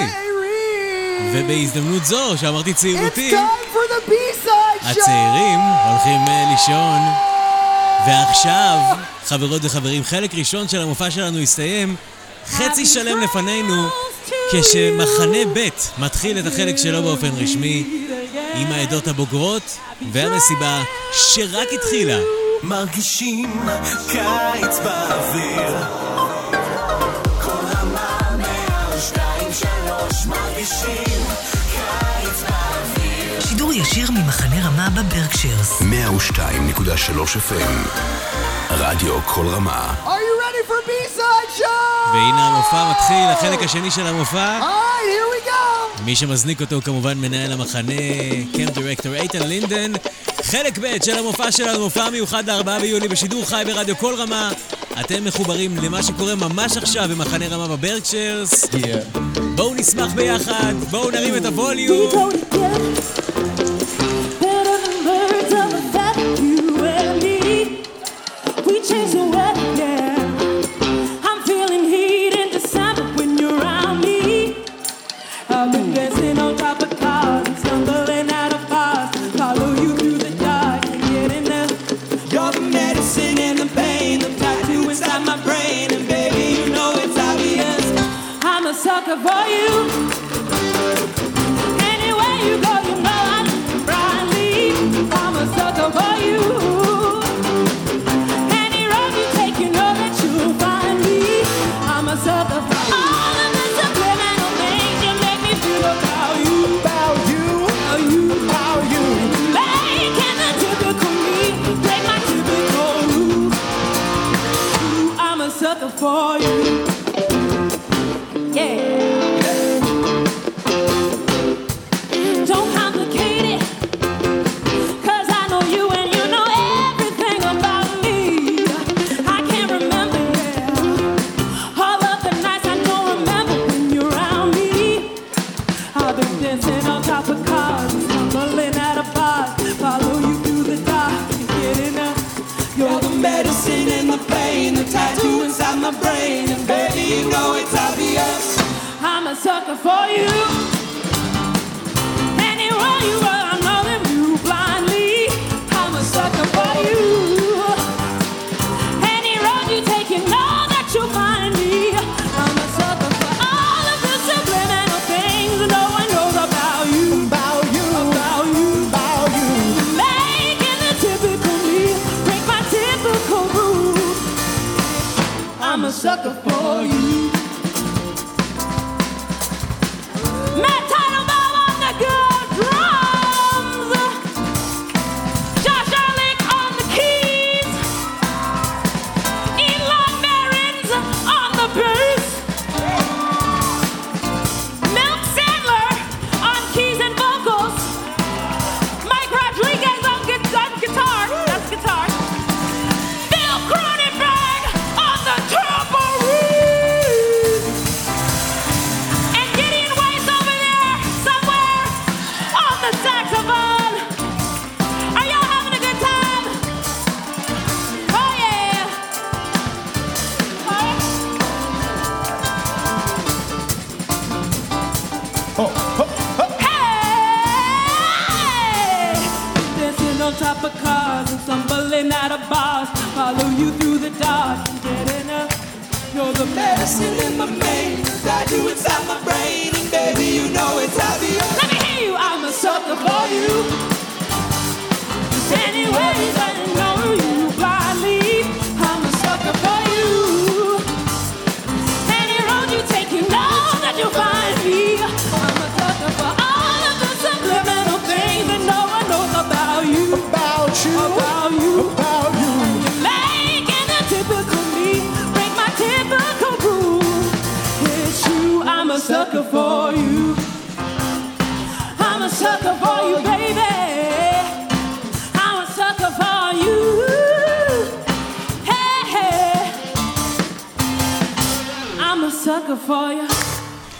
[1.34, 3.34] ובהזדמנות זו, שאמרתי צעירותי,
[4.80, 5.58] הצעירים
[5.88, 6.98] הולכים אה, לישון.
[8.06, 8.78] ועכשיו,
[9.24, 11.96] חברות וחברים, חלק ראשון של המופע שלנו הסתיים,
[12.46, 13.88] חצי שלם לפנינו,
[14.52, 15.68] כשמחנה ב'
[15.98, 18.06] מתחיל את החלק שלו באופן רשמי,
[18.54, 19.78] עם העדות הבוגרות
[20.12, 20.82] והמסיבה
[21.12, 22.18] שרק התחילה.
[22.62, 23.60] מרגישים
[24.10, 26.07] קיץ באוויר
[33.40, 35.80] שידור ישיר ממחנה רמה בברקשירס.
[35.80, 35.84] 102.3
[37.50, 37.88] FM
[38.70, 39.94] רדיו כל רמה.
[40.04, 42.08] Are you ready for B-side show?
[42.12, 44.60] והנה המופע מתחיל, החלק השני של המופע.
[44.60, 44.98] Right,
[46.04, 47.92] מי שמזניק אותו הוא כמובן מנהל המחנה,
[48.52, 49.92] קמפ דירקטור איתן לינדן.
[50.42, 54.50] חלק ב' של המופע שלנו, מופע מיוחד ל-4 ביולי בשידור חי ברדיו כל רמה.
[55.00, 58.64] אתם מחוברים למה שקורה ממש עכשיו במחנה רמה בברקשיירס.
[58.64, 59.17] Yeah.
[59.58, 62.30] בואו נשמח ביחד, בואו נרים את הווליום.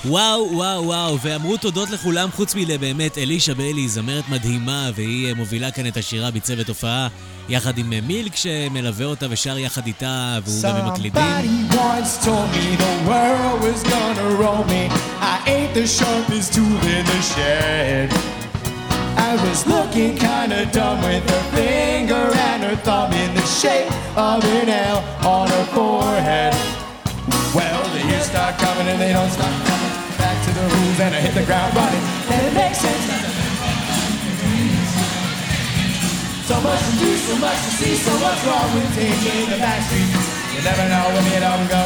[0.04, 5.70] וואו, וואו, וואו, ואמרו תודות לכולם חוץ מלבאמת אלישה באלי, זמרת מדהימה, והיא אה, מובילה
[5.70, 7.08] כאן את השירה בצוות הופעה,
[7.48, 11.22] יחד עם אה, מילק שמלווה אותה ושר יחד איתה, והוא גם עם מקלידים.
[19.16, 24.38] I was looking kinda dumb with her finger and her thumb in the shape of
[24.58, 24.98] an L
[25.34, 26.77] on her forehead.
[28.47, 29.93] Well, the years start coming and they don't stop coming.
[30.17, 32.03] Back to the rules and I hit the ground running.
[32.31, 33.03] And it makes sense.
[36.47, 39.83] So much to do, so much to see, so what's wrong with taking the back
[39.83, 40.07] street?
[40.55, 41.81] You never know when you don't go.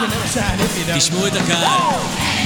[0.00, 0.96] You never shine if you don't.
[0.96, 2.43] תשמעו את הקהל.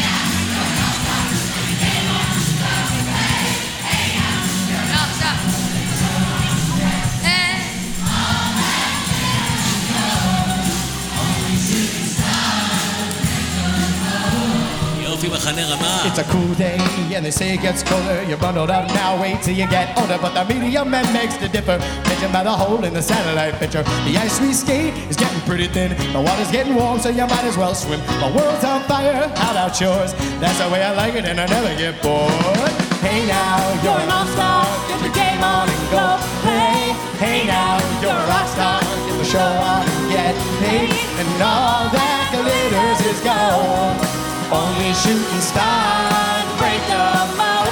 [15.52, 16.78] It's a cool day,
[17.16, 18.22] and they say it gets colder.
[18.24, 20.20] You're bundled up now, wait till you get older.
[20.22, 23.82] But the media man makes the differ, Mentioned by the hole in the satellite picture.
[24.06, 25.98] The ice we skate is getting pretty thin.
[26.14, 28.00] The water's getting warm, so you might as well swim.
[28.22, 30.14] The world's on fire, how about yours?
[30.38, 32.70] That's the way I like it, and I never get bored.
[33.02, 36.06] Hey now, you're an all-star, get the game on and go
[36.46, 36.94] play.
[37.18, 40.94] Hey now, you're a rock star, get the show on and get paid.
[41.18, 44.19] And all that glitters is gold.
[44.52, 46.98] Only shooting stars break the
[47.38, 47.70] mold.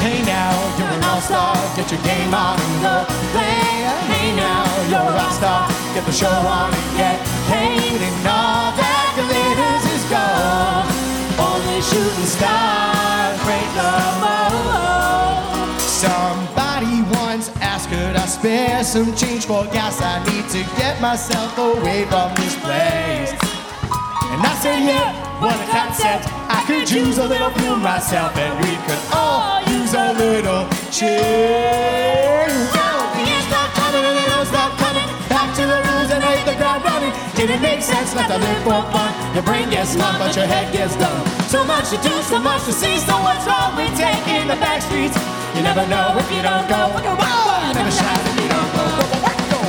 [0.00, 1.54] Hey now, you're an all-star.
[1.76, 3.86] Get your game on and go play.
[4.10, 5.68] Hey now, you're a rock star.
[5.94, 7.33] Get the show on and get
[8.02, 10.90] And all that glitters is gold.
[11.38, 14.66] Only shooting stars break the mold.
[14.74, 15.78] Oh.
[15.78, 20.02] Somebody once asked, could I spare some change for gas?
[20.02, 23.30] I need to get myself away from this place.
[24.26, 26.26] And I said, yeah, what a concept.
[26.50, 32.83] I could use a little fuel myself, and we could all use a little change.
[36.44, 37.12] Hit the ground running.
[37.34, 39.12] Didn't make sense, let to live for fun.
[39.34, 41.26] Your brain gets numb, but your head gets dumb.
[41.48, 42.98] So much to do, so much to see.
[42.98, 45.16] So what's wrong with taking the back streets?
[45.56, 46.92] You never know if you don't go.
[47.00, 48.86] You never shine if you don't go.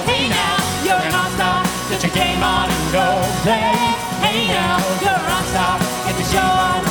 [0.09, 1.63] Hey now, you're an all-star.
[1.89, 3.07] Get your game on and go
[3.43, 3.71] play.
[4.25, 5.79] Hey now, you're a rock star.
[6.05, 6.84] Get the show on,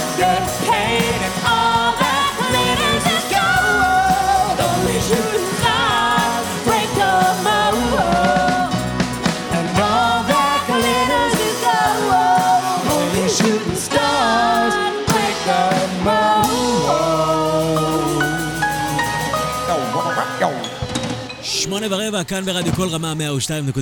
[21.84, 23.76] שמונה ורבע, כאן ברדיו כל רמה 102.3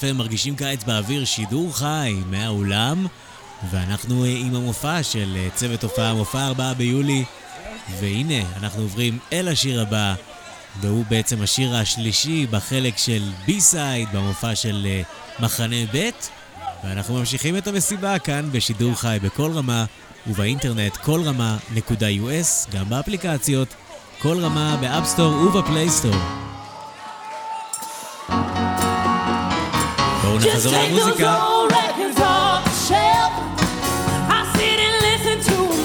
[0.00, 3.06] FM, מרגישים קיץ באוויר, שידור חי מהאולם,
[3.70, 7.24] ואנחנו אה, עם המופע של אה, צוות הופעה, מופע 4 ביולי,
[8.00, 10.14] והנה, אנחנו עוברים אל השיר הבא,
[10.80, 15.02] והוא בעצם השיר השלישי בחלק של בי-סייד במופע של אה,
[15.40, 16.10] מחנה ב',
[16.84, 19.84] ואנחנו ממשיכים את המסיבה כאן בשידור חי בכל רמה
[20.26, 23.68] ובאינטרנט כל רמה.us, גם באפליקציות,
[24.22, 26.43] כל רמה באפסטור ובפלייסטור.
[30.44, 30.50] 'Em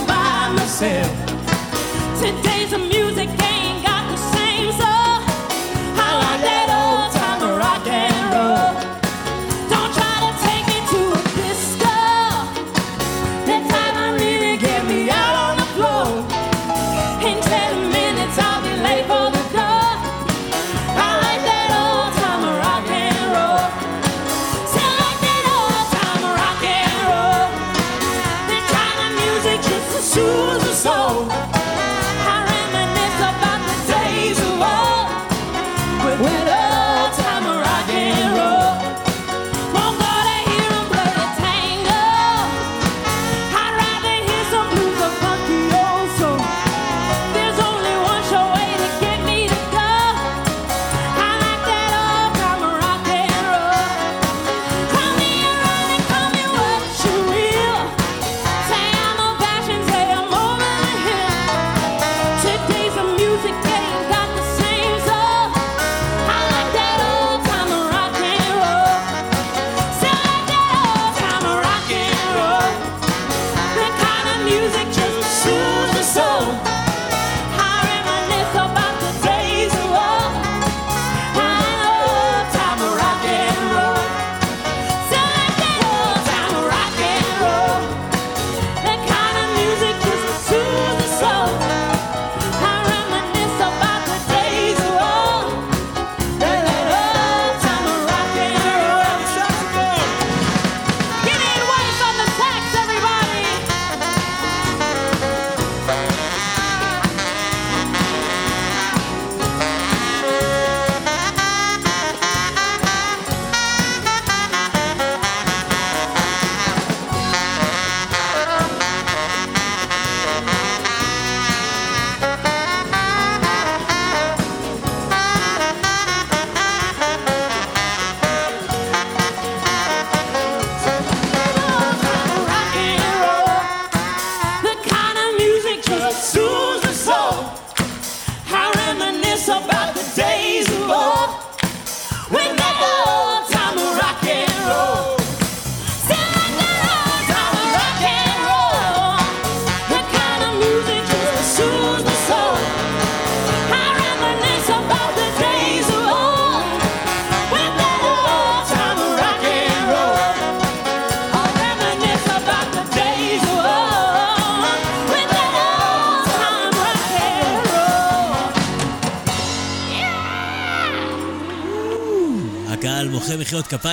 [0.06, 1.12] by myself.
[2.20, 3.30] Today's a music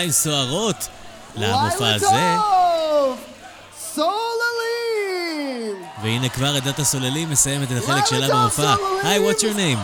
[0.06, 0.88] כפיים סוערות
[1.36, 2.36] למופע הזה.
[3.94, 4.06] סוללים!
[6.02, 8.74] והנה כבר עדת הסוללים מסיימת את החלק שלה במופע.
[9.02, 9.78] היי, what's your name?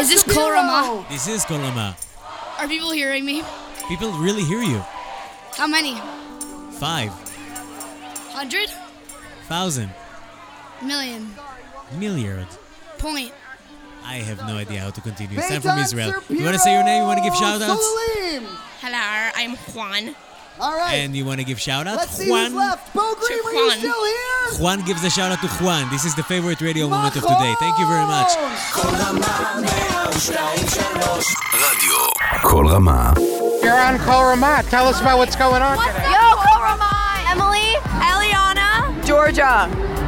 [0.00, 1.04] Is this Korama?
[1.10, 1.94] This is Kolama.
[2.58, 3.42] Are people hearing me?
[3.88, 4.80] People really hear you.
[5.56, 5.94] How many?
[6.80, 7.10] Five.
[8.38, 8.68] Hundred?
[9.48, 9.90] Thousand.
[10.82, 11.22] Million?
[12.02, 12.48] Milliard.
[12.98, 13.32] Point?
[14.06, 15.36] I have no idea how to continue.
[15.38, 16.14] It's from Israel.
[16.28, 17.02] You want to say your name?
[17.02, 17.82] You want to give shout outs?
[18.80, 20.14] Hello, I'm Juan.
[20.60, 20.94] All right.
[20.94, 21.96] And you want to give shout out?
[21.96, 22.46] Let's see Juan.
[22.46, 22.94] who's left.
[22.94, 23.78] Bogrim, are you Juan.
[23.78, 24.62] still here?
[24.62, 25.90] Juan gives a shout out to Juan.
[25.90, 27.54] This is the favorite radio moment of today.
[27.58, 28.30] Thank you very much.
[32.42, 33.14] Kol Ramah.
[33.60, 34.62] You're on Kol Ramah.
[34.70, 36.12] Tell us about what's going on today.
[36.14, 37.26] Yo, Kol Ramah.
[37.28, 39.66] Emily, Eliana, Georgia.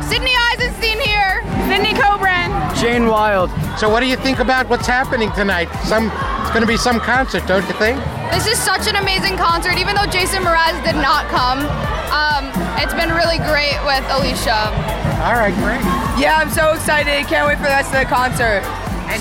[0.08, 1.27] Sydney Eisenstein here.
[1.68, 2.48] Sydney Cobran.
[2.80, 3.50] Jane Wild.
[3.78, 5.68] So, what do you think about what's happening tonight?
[5.84, 6.10] Some,
[6.40, 8.00] it's going to be some concert, don't you think?
[8.32, 11.60] This is such an amazing concert, even though Jason Mraz did not come.
[12.08, 12.48] Um,
[12.80, 14.72] it's been really great with Alicia.
[15.20, 15.84] All right, great.
[16.16, 17.26] Yeah, I'm so excited.
[17.28, 18.64] Can't wait for the rest of the concert.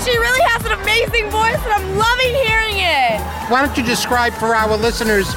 [0.04, 3.20] She really has an amazing voice, and I'm loving hearing it.
[3.50, 5.32] Why don't you describe for our listeners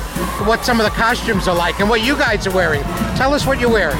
[0.47, 2.83] what some of the costumes are like and what you guys are wearing?
[3.15, 3.99] Tell us what you're wearing.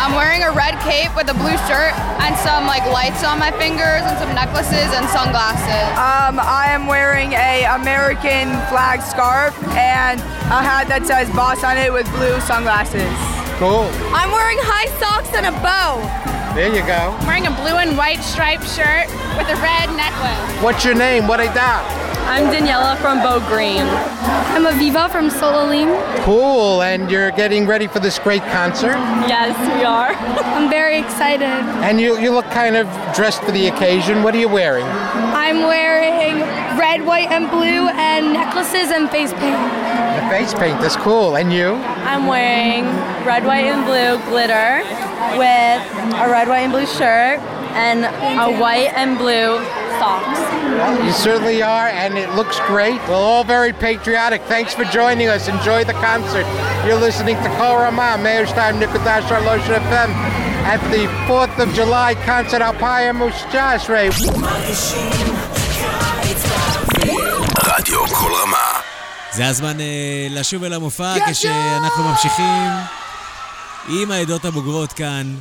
[0.00, 1.92] I'm wearing a red cape with a blue shirt
[2.24, 5.84] and some like lights on my fingers and some necklaces and sunglasses.
[5.96, 11.76] Um, I am wearing a American flag scarf and a hat that says boss on
[11.76, 13.12] it with blue sunglasses.
[13.60, 13.88] Cool.
[14.16, 16.00] I'm wearing high socks and a bow.
[16.54, 17.16] There you go.
[17.16, 19.06] I'm wearing a blue and white striped shirt
[19.38, 20.62] with a red necklace.
[20.62, 21.28] What's your name?
[21.28, 21.86] What are that?
[22.26, 23.86] I'm Daniela from Bow Green.
[24.50, 25.94] I'm Aviva from Solalim.
[26.24, 26.82] Cool.
[26.82, 28.98] And you're getting ready for this great concert.
[29.30, 30.10] Yes, we are.
[30.56, 31.46] I'm very excited.
[31.46, 34.24] And you, you look kind of dressed for the occasion.
[34.24, 34.86] What are you wearing?
[34.86, 36.40] I'm wearing
[36.76, 39.54] red, white, and blue and necklaces and face paint.
[40.18, 40.80] The face paint.
[40.80, 41.36] That's cool.
[41.36, 41.74] And you?
[42.10, 42.86] I'm wearing
[43.24, 45.81] red, white, and blue glitter with
[46.23, 47.39] a red, white, and blue shirt
[47.75, 48.05] and
[48.39, 49.59] a white and blue
[49.99, 50.39] socks.
[51.05, 52.99] You certainly are, and it looks great.
[53.07, 54.41] We're all very patriotic.
[54.43, 55.47] Thanks for joining us.
[55.47, 56.45] Enjoy the concert.
[56.85, 60.09] You're listening to Kol Rama, Meir Shtayim Nikudash Arlosh FM
[60.73, 64.09] at the 4th of July concert Alpaya Mushjash Ray.
[67.65, 68.79] רדיו כל רמה.
[69.31, 72.71] זה הזמן אה, לשוב אל המופע כשאנחנו ממשיכים
[73.89, 75.35] עם העדות הבוגרות כאן.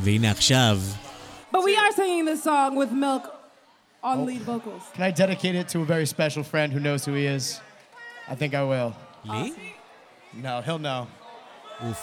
[0.00, 0.78] והנה עכשיו,
[1.52, 3.24] But we are singing this song with Milk
[4.02, 4.82] on lead vocals.
[4.94, 7.60] Can I dedicate it to a very special friend who knows who he is?
[8.28, 8.90] I think I will.
[9.24, 9.52] Lee?
[10.46, 11.08] No, he'll know.
[11.86, 12.00] Oof.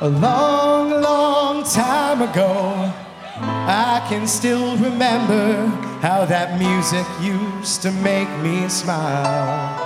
[0.00, 2.92] A long, long time ago,
[3.36, 5.66] I can still remember
[6.00, 9.85] how that music used to make me smile.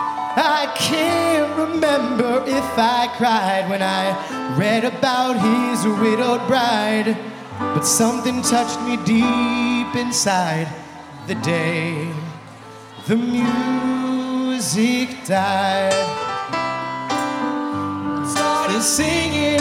[0.35, 7.17] I can't remember if I cried when I read about his widowed bride.
[7.59, 10.67] But something touched me deep inside
[11.27, 12.11] the day
[13.07, 15.91] the music died.
[18.25, 19.59] Started singing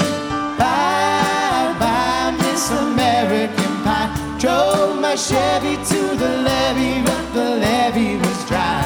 [0.58, 4.36] bye bye, Miss American Pie.
[4.38, 8.79] Drove my Chevy to the levee, but the levee was dry.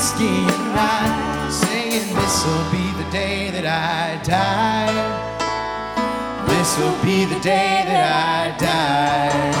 [0.00, 4.96] Whiskey and rye, singing, This'll be the day that I die.
[6.48, 9.52] This'll be the day that I die.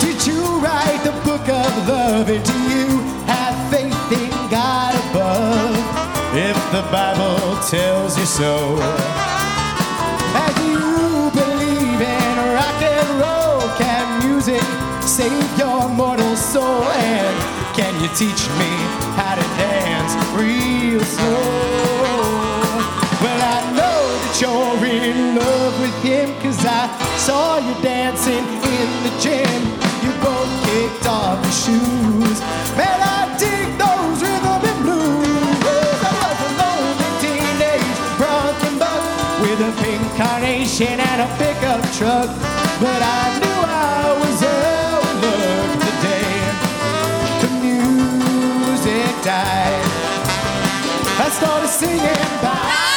[0.00, 2.30] Did you write the book of love?
[2.30, 2.88] And do you
[3.28, 5.76] have faith in God above?
[6.32, 8.80] If the Bible tells you so.
[10.56, 16.84] Do you believe in rock and roll, can music save your mortal soul?
[16.84, 17.36] And
[17.74, 18.72] can you teach me
[19.18, 21.92] how to dance real slow?
[23.22, 28.88] Well, I know that you're in love with him, cause I saw you dancing in
[29.06, 29.62] the gym.
[30.02, 32.38] You both kicked off your shoes.
[32.74, 35.98] Man, I dig those rhythm and blues.
[36.02, 39.02] I was a lonely teenage drunken buck
[39.38, 42.26] with a pink carnation and a pickup truck.
[42.82, 44.41] But I knew I was
[51.42, 52.91] started singing bye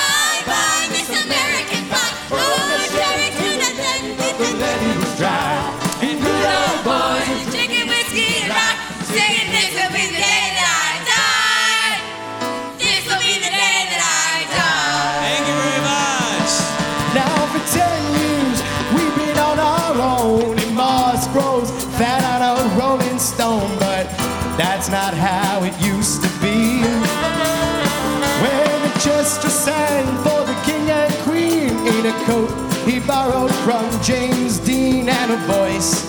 [34.06, 36.06] James Dean and a voice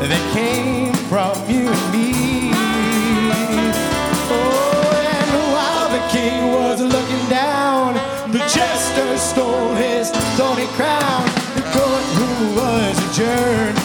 [0.00, 2.50] that came from you and me.
[4.34, 7.94] Oh, and while the king was looking down,
[8.32, 11.24] the jester stole his thorny crown.
[11.54, 13.75] The court courtroom was adjourned.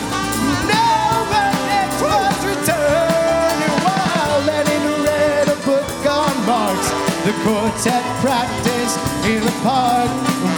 [7.43, 10.09] Quartet practiced in the park.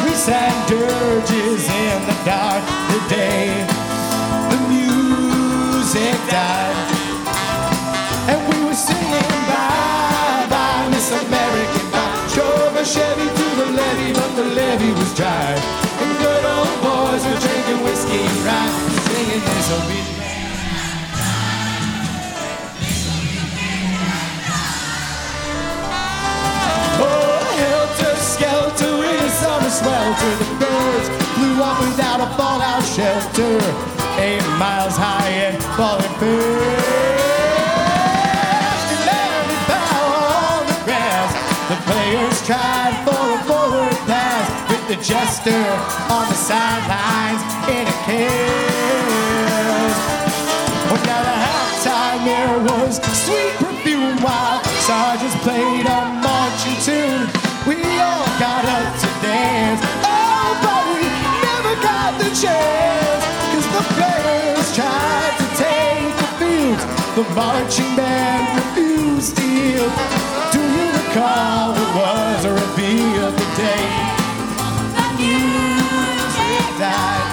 [0.03, 2.63] We sang dirges in the dark.
[2.91, 3.47] The day
[4.51, 6.77] the music died.
[8.31, 12.13] And we were singing bye bye, Miss American Pie.
[12.33, 15.55] Drove a Chevy to the levee, but the levee was dry.
[16.01, 18.71] And good old boys were drinking whiskey and rye,
[19.07, 20.22] singing this will.
[31.63, 33.55] Off without a fallout shelter.
[34.19, 36.43] Eight miles high and falling fast.
[38.91, 41.31] And landed power on the grass.
[41.71, 45.63] The players tried for a forward pass with the jester
[46.11, 47.41] on the sidelines
[47.71, 50.01] in a cast.
[50.91, 52.93] Well, now the halftime there was
[53.25, 56.02] sweet perfume while sergeants played a
[67.15, 69.93] The marching band refused to yield.
[70.49, 73.85] Do you recall it was a reveal of the day
[74.97, 77.29] the music died?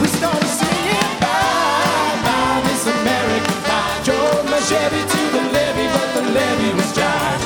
[0.00, 4.08] We started singing bye bye Miss American Pie.
[4.08, 7.36] Drove my Chevy to the levee, but the levee was dry.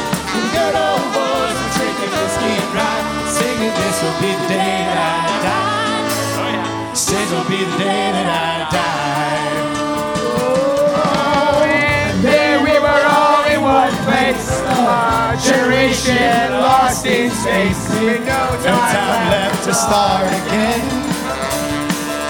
[0.54, 3.02] Good old boys were drinking whiskey and rye,
[3.34, 6.06] singing this will be the day that I die.
[6.38, 6.94] Oh yeah.
[6.94, 9.73] This will be the day that I die.
[14.24, 14.60] One place.
[14.62, 17.88] Our generation lost in space.
[18.00, 20.84] With no time, left to start again.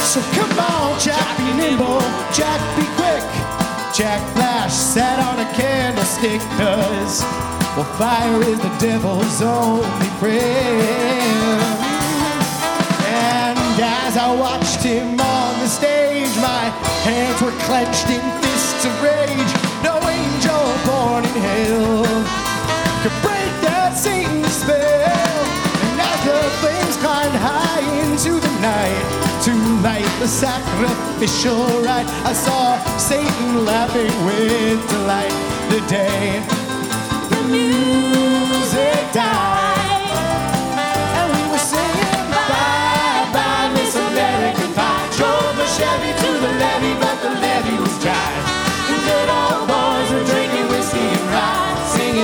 [0.01, 2.01] So come on, Jack, be nimble,
[2.33, 3.25] Jack, be quick.
[3.95, 7.23] Jack Flash sat on a candlestick, cause
[7.77, 10.43] well, fire is the devil's only friend.
[13.07, 16.71] And as I watched him on the stage, my
[17.07, 19.64] hands were clenched in fists of rage.
[20.87, 22.05] Born in hell
[23.03, 25.41] could break that Satan spell.
[25.85, 29.05] And as the flames climbed high into the night
[29.45, 35.37] to light the sacrificial rite, I saw Satan laughing with delight
[35.71, 36.43] the day
[37.31, 39.64] the music died.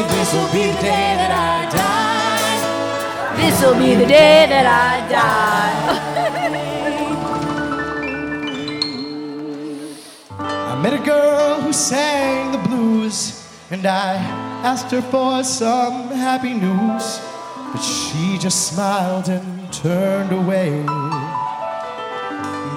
[0.01, 3.37] Rye, singing this will be the day that I die.
[3.37, 5.97] This will be the day that I die.
[10.39, 14.17] I met a girl who sang the blues, and I
[14.65, 17.21] asked her for some happy news,
[17.73, 20.85] but she just smiled and turned away.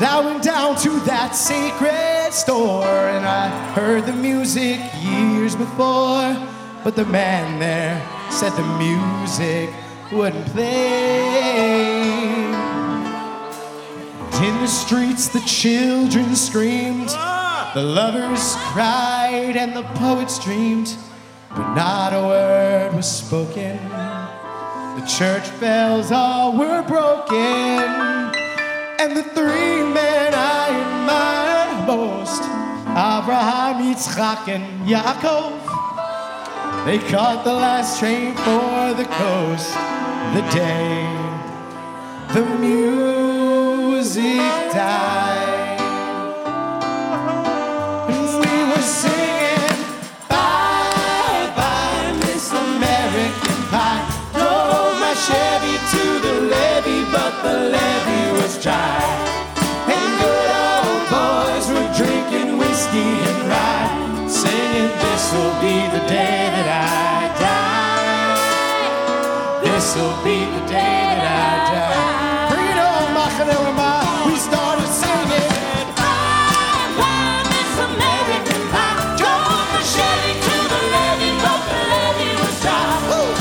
[0.06, 6.36] I went down to that sacred store, and I heard the music years before,
[6.84, 9.70] but the man there said the music
[10.12, 11.34] wouldn't play.
[14.44, 17.10] In the streets, the children screamed,
[17.74, 20.98] the lovers cried, and the poets dreamed,
[21.50, 23.78] but not a word was spoken.
[25.00, 27.38] The church bells all were broken,
[29.00, 32.44] and the three men I admire most,
[32.90, 35.63] Abraham, Yitzchak, and Yaakov,
[36.86, 39.74] they caught the last train for the coast
[40.36, 41.24] the day
[42.34, 44.24] the music
[44.74, 45.80] died.
[48.10, 49.78] And we were singing,
[50.28, 54.04] Bye, bye, Miss American Pie.
[54.34, 59.06] Drove my Chevy to the levee, but the levee was dry.
[59.94, 66.53] And good old boys were drinking whiskey and singing, This'll be the day
[69.93, 69.93] die.
[69.93, 72.49] This'll be the day that I die.
[72.51, 73.91] Bring it on, Machane Rama.
[74.27, 75.47] We started singing.
[79.21, 82.91] Drove the Chevy to the levee, but the levee was dry.
[83.09, 83.35] Woo!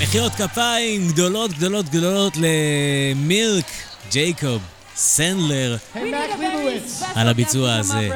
[0.00, 3.66] מחיאות כפיים גדולות גדולות גדולות למירק
[4.10, 4.62] ג'ייקוב
[4.95, 5.77] סנדלר
[7.15, 8.09] על הביצוע הזה.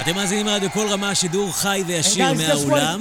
[0.00, 3.00] אתם מאזינים עד לכל רמה, שידור חי וישיר מהאולם.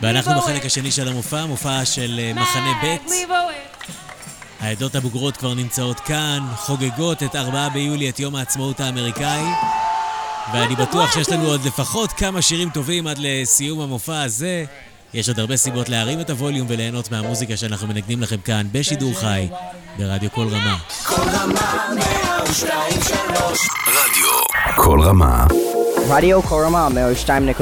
[0.00, 2.96] ואנחנו בחלק השני של המופע, מופע של אה, מחנה ב'.
[4.62, 9.42] העדות הבוגרות כבר נמצאות כאן, חוגגות את 4 ביולי, את יום העצמאות האמריקאי.
[10.52, 14.64] ואני בטוח שיש לנו עוד לפחות כמה שירים טובים עד לסיום המופע הזה.
[15.14, 19.48] יש עוד הרבה סיבות להרים את הווליום וליהנות מהמוזיקה שאנחנו מנגנים לכם כאן בשידור חי,
[19.98, 20.78] ברדיו כל רמה.
[23.86, 24.30] רדיו
[24.76, 25.46] כל רמה.
[26.10, 27.54] Radio Kol Ramah, 102.3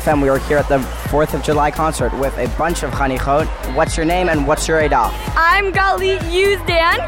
[0.00, 0.22] FM.
[0.22, 0.78] We are here at the
[1.10, 3.46] 4th of July concert with a bunch of Hanichot.
[3.74, 5.10] What's your name and what's your ADA?
[5.36, 7.00] I'm Galit Yuzdan,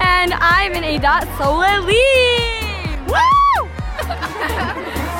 [0.00, 3.06] and I'm an ADA Solelim.
[3.06, 3.68] Woo!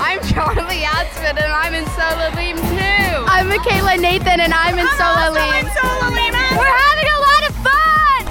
[0.00, 3.24] I'm Charlie Atzford, and I'm in Solelim too.
[3.28, 5.68] I'm Michaela Nathan, and I'm in Solelim.
[5.74, 6.10] Sola
[6.56, 8.24] We're having a lot of fun!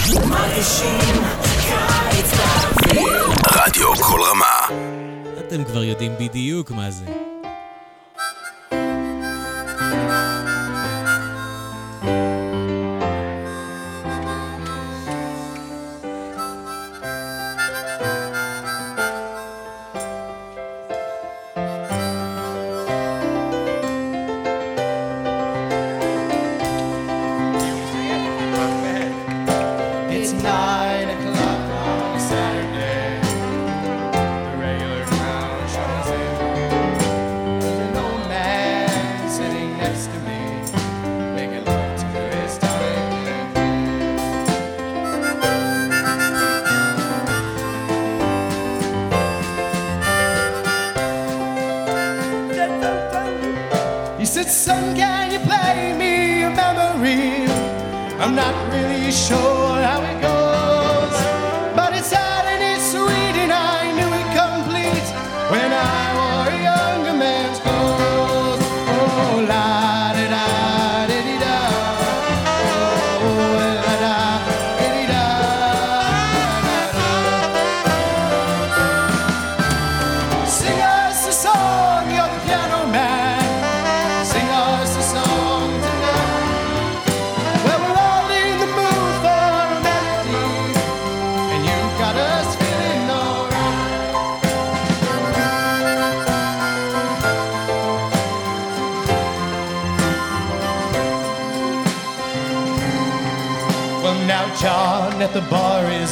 [3.55, 5.12] Radio Kol Ramah.
[5.53, 7.32] אתם כבר יודעים בדיוק מה זה.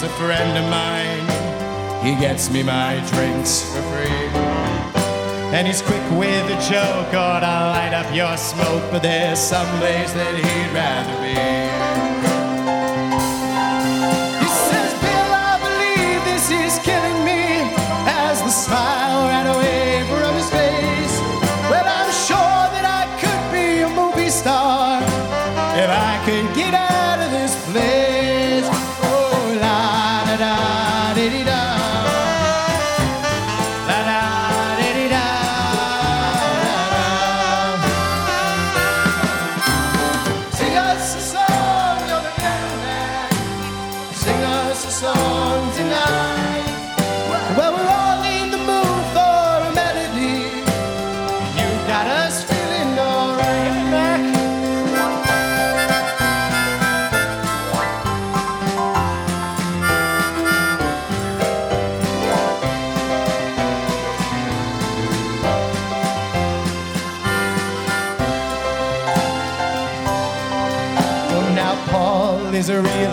[0.03, 2.03] A friend of mine.
[2.03, 4.29] He gets me my drinks for free.
[5.53, 9.67] And he's quick with a joke, or to light up your smoke, but there's some
[9.79, 12.40] place that he'd rather be.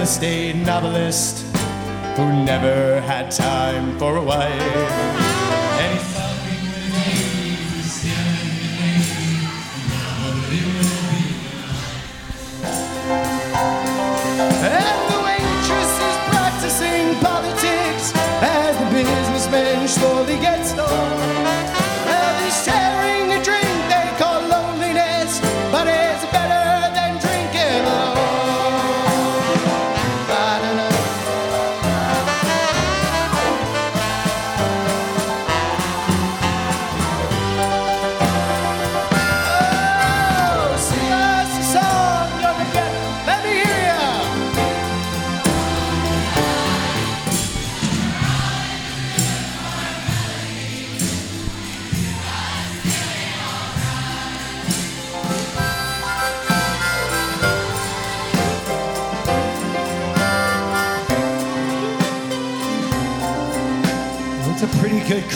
[0.08, 1.44] Estate novelist
[2.16, 5.27] who never had time for a wife.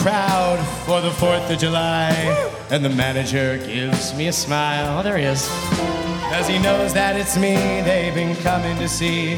[0.03, 2.11] Crowd for the 4th of July.
[2.69, 4.99] And the manager gives me a smile.
[4.99, 5.47] Oh, there he is.
[6.29, 7.55] Cause he knows that it's me
[7.87, 9.37] they've been coming to see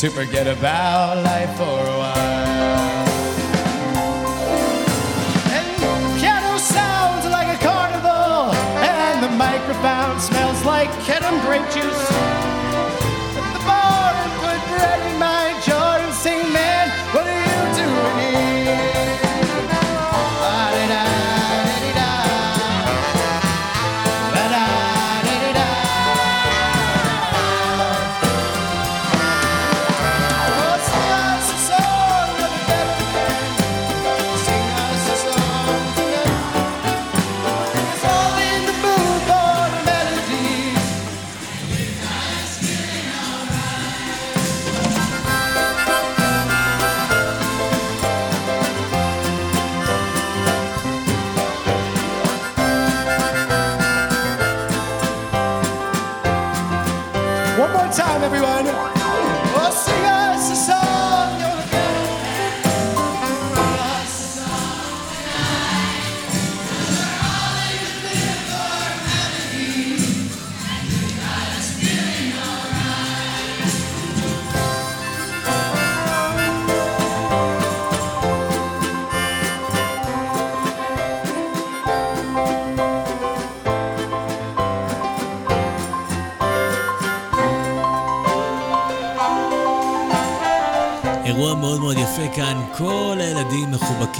[0.00, 3.06] to forget about life for a while.
[5.54, 8.50] And piano sounds like a carnival,
[8.82, 12.09] and the microphone smells like Kedem grape juice.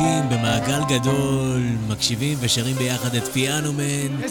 [0.00, 4.22] להיטים במעגל גדול, מקשיבים ושרים ביחד את פיאנו מן.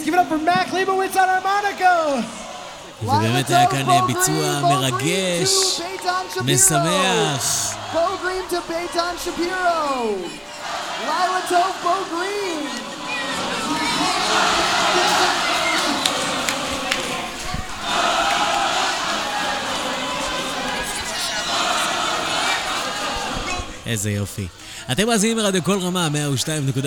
[3.01, 5.81] זה באמת היה כאן אה, ביצוע מרגש,
[6.45, 7.75] משמח.
[23.85, 24.47] איזה יופי.
[24.91, 26.81] אתם מאזינים לרדיו כל רמה, 102.3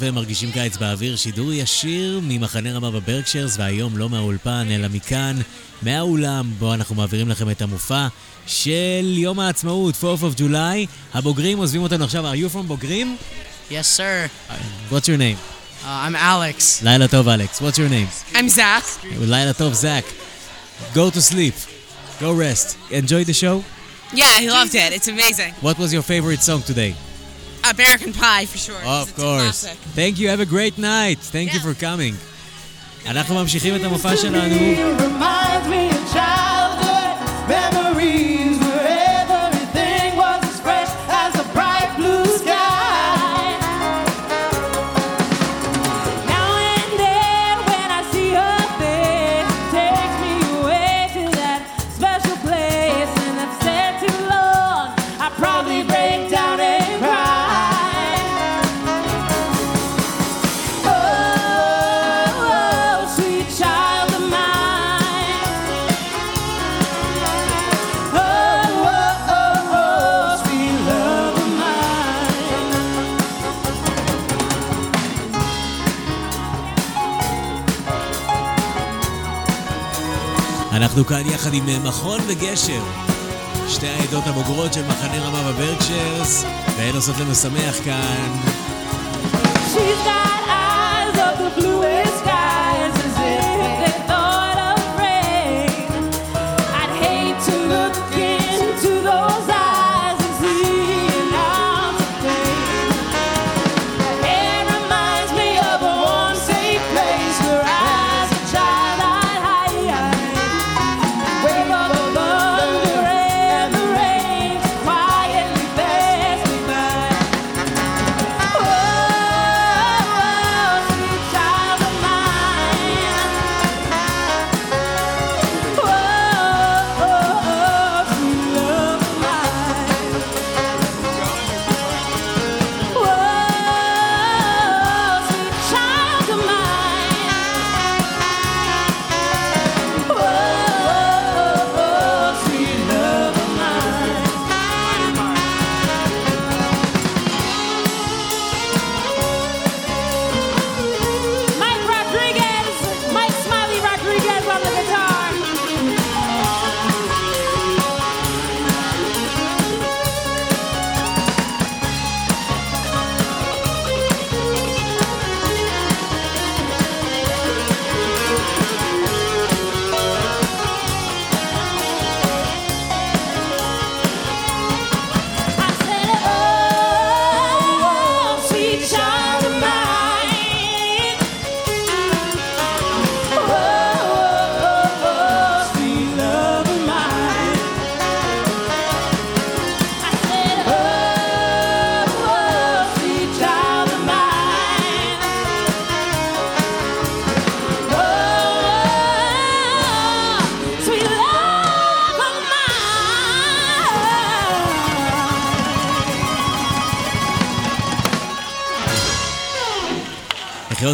[0.00, 5.36] FM, מרגישים קיץ באוויר, שידור ישיר ממחנה רמה בברקשרס, והיום לא מהאולפן, אלא מכאן,
[5.82, 8.06] מהאולם, בו אנחנו מעבירים לכם את המופע
[8.46, 10.86] של יום העצמאות, 4th of July.
[11.14, 13.16] הבוגרים עוזבים אותנו עכשיו, are you from בוגרים?
[13.70, 14.30] Yes, sir.
[14.90, 15.38] What's your name?
[15.82, 16.84] Uh, I'm Alex.
[16.84, 17.62] לילה טוב, אלכס.
[17.62, 18.34] What's your name?
[18.34, 19.06] I'm Zach.
[19.20, 20.04] לילה טוב, זאק.
[20.94, 21.54] Go to sleep.
[22.20, 22.76] Go rest.
[22.90, 23.64] Enjoy the show?
[24.14, 24.92] Yeah, he loved it.
[24.92, 25.52] It's amazing.
[25.60, 26.94] What was your favorite song today?
[27.63, 28.81] American Pie, for sure.
[28.83, 29.41] Of It's a course.
[29.43, 29.77] classic.
[29.95, 31.19] Thank you, have a great night.
[31.19, 32.15] Thank you for coming.
[33.07, 34.55] אנחנו ממשיכים את המופע שלנו.
[80.88, 82.82] אנחנו כאן יחד עם אה, מכון וגשר.
[83.68, 86.44] שתי העדות הבוגרות של מחנה רמה בברקשרס,
[86.76, 88.30] והן עושות לנו שמח כאן.
[89.74, 90.27] She's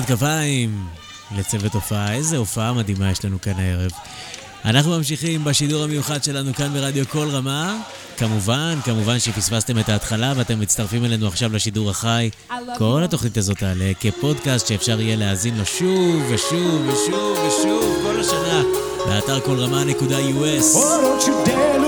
[0.05, 0.85] מחיאות כפיים
[1.37, 2.15] לצוות הופעה.
[2.15, 3.91] איזה הופעה מדהימה יש לנו כאן הערב.
[4.65, 7.77] אנחנו ממשיכים בשידור המיוחד שלנו כאן ברדיו כל רמה.
[8.17, 12.31] כמובן, כמובן שפספסתם את ההתחלה ואתם מצטרפים אלינו עכשיו לשידור החי.
[12.79, 13.05] כל you.
[13.05, 18.63] התוכנית הזאת תעלה כפודקאסט שאפשר יהיה להאזין לו שוב ושוב ושוב ושוב כל השנה
[19.07, 20.77] באתר כל רמה.us.
[20.77, 21.84] Oh,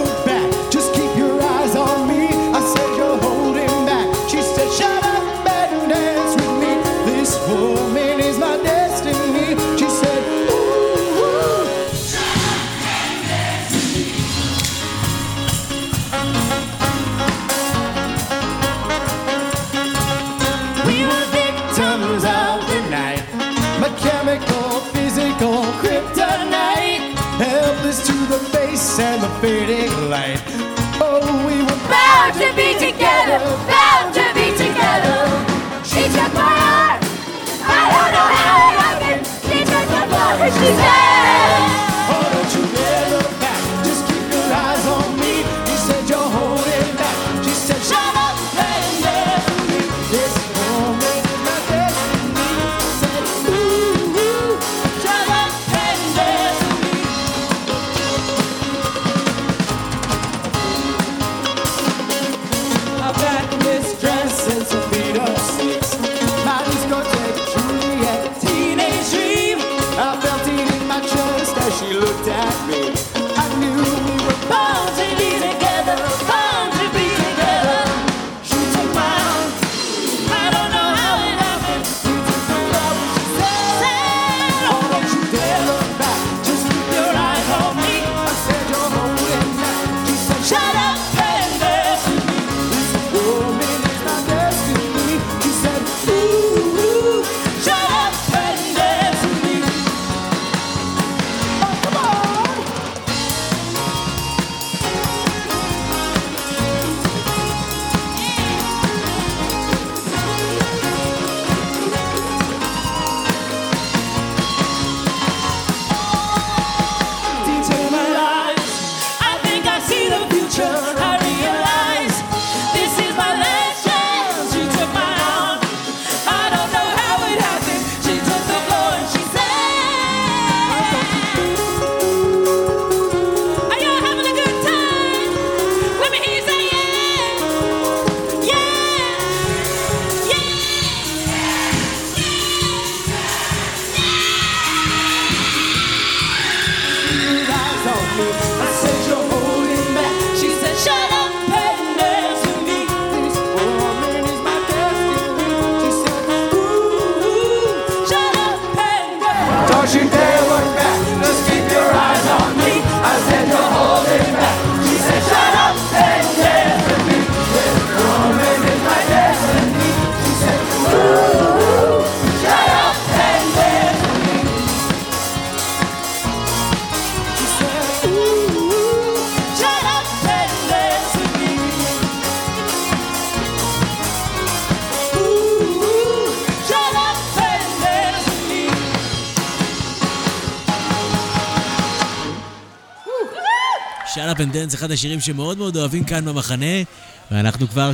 [194.51, 196.83] and Dance, אחד השירים שמאוד מאוד אוהבים כאן במחנה,
[197.31, 197.93] ואנחנו כבר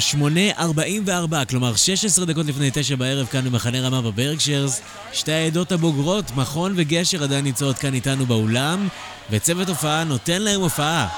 [0.58, 4.80] 8.44, כלומר 16 דקות לפני 9 בערב כאן במחנה רמה בברקשיירס.
[5.12, 8.88] שתי העדות הבוגרות, מכון וגשר, עדיין נמצאות כאן איתנו באולם,
[9.30, 11.08] וצוות הופעה נותן להם הופעה.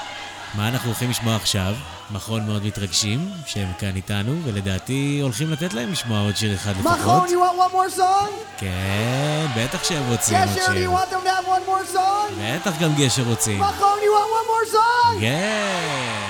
[0.55, 1.75] מה אנחנו הולכים לשמוע עכשיו?
[2.11, 6.99] מכון מאוד מתרגשים שהם כאן איתנו, ולדעתי הולכים לתת להם לשמוע עוד שיר אחד לפחות.
[6.99, 8.29] מכון, you want one more song?
[8.57, 10.63] כן, בטח שהם רוצים עוד שיר.
[10.63, 12.33] גשר, you want them to have one more song?
[12.41, 13.59] בטח גם גשר רוצים.
[13.59, 15.19] מכון, you want one more song?
[15.21, 16.27] כן.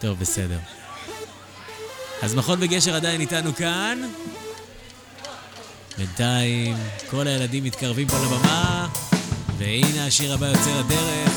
[0.00, 0.58] טוב, בסדר.
[2.22, 4.02] אז מכון וגשר עדיין איתנו כאן.
[5.98, 6.76] בינתיים
[7.10, 8.88] כל הילדים מתקרבים פה לבמה,
[9.58, 11.32] והנה השיר הבא יוצא לדרך.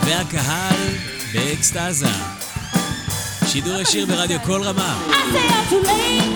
[0.00, 2.08] והקהל באקסטאזה.
[3.46, 5.00] שידור ישיר ברדיו כל רמה.
[5.08, 6.35] I say I'm too late.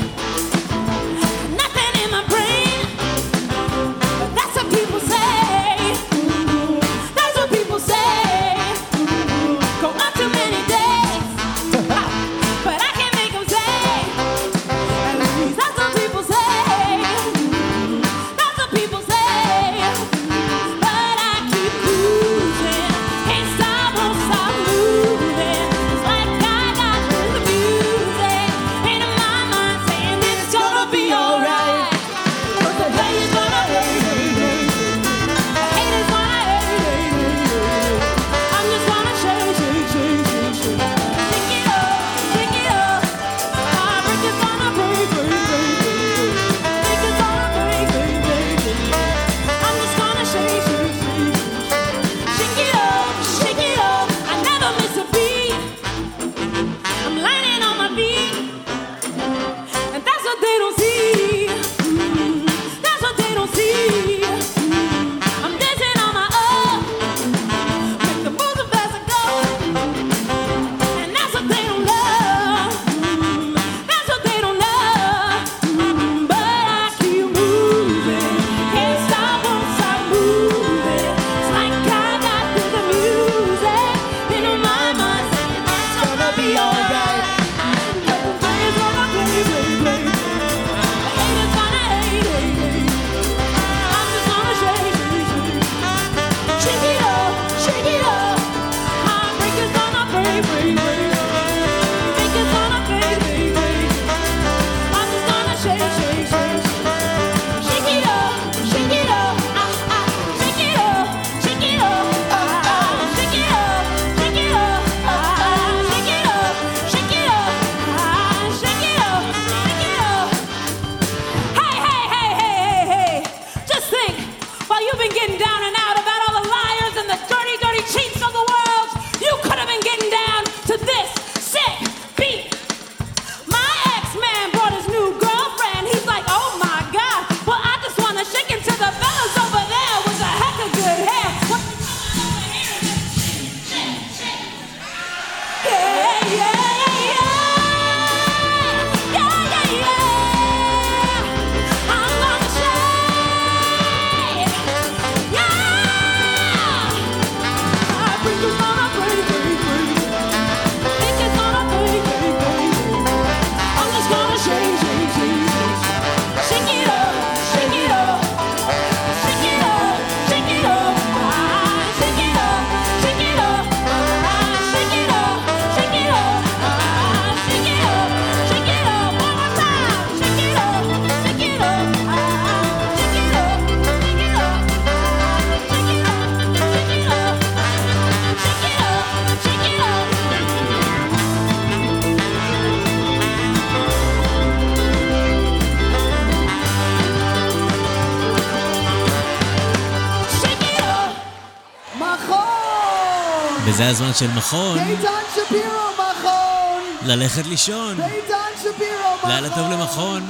[203.91, 204.79] הזמן של מכון.
[204.79, 206.83] דייטן שפירו מכון!
[207.07, 207.97] ללכת לישון.
[207.97, 209.31] דייטן שפירו מכון!
[209.31, 210.27] לילה טוב למכון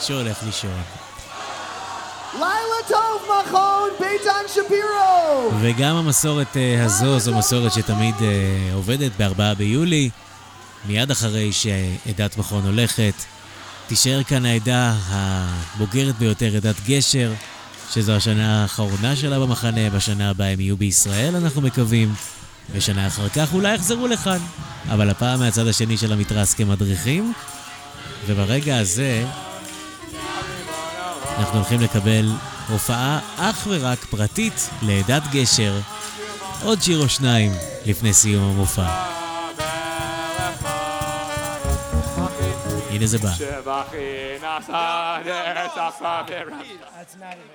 [0.00, 0.82] שהולך לישון.
[2.34, 5.50] לילה טוב מכון, ביתן שפירו!
[5.60, 10.10] וגם המסורת אה, הזו זו מסורת שתמיד אה, עובדת בארבעה ביולי,
[10.84, 13.14] מיד אחרי שעדת מכון הולכת.
[13.86, 17.32] תישאר כאן העדה הבוגרת ביותר, עדת גשר,
[17.90, 22.14] שזו השנה האחרונה שלה במחנה, בשנה הבאה הם יהיו בישראל, אנחנו מקווים.
[22.74, 24.38] ושנה אחר כך אולי יחזרו לכאן,
[24.90, 27.32] אבל הפעם מהצד השני של המתרס כמדריכים,
[28.26, 29.24] וברגע הזה
[31.38, 32.32] אנחנו הולכים לקבל
[32.68, 35.74] הופעה אך ורק פרטית לעדת גשר,
[36.62, 37.52] עוד שיר או שניים
[37.86, 38.86] לפני סיום המופע.
[42.90, 43.30] הנה זה בא.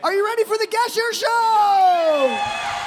[0.03, 2.78] Are you ready for the Gesher show?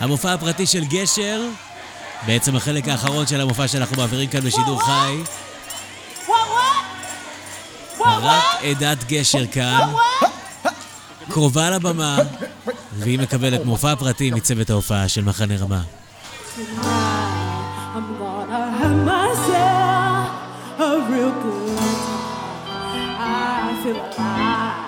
[0.00, 1.42] המופע הפרטי של גשר,
[2.26, 5.16] בעצם החלק האחרון של המופע שאנחנו מעבירים כאן בשידור חי.
[8.04, 9.80] רק עדת גשר כאן,
[11.30, 12.18] קרובה לבמה,
[12.98, 15.82] והיא מקבלת מופע פרטי מצוות ההופעה של מחנה רמה.
[17.96, 20.26] I'm gonna have myself
[20.78, 22.15] a real good
[23.94, 24.85] すか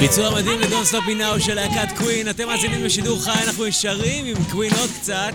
[0.00, 2.30] ביצוע מדהים לדון סטופי נאו של להקת קווין.
[2.30, 5.34] אתם מאזינים בשידור חי, אנחנו ישרים עם קווין עוד קצת.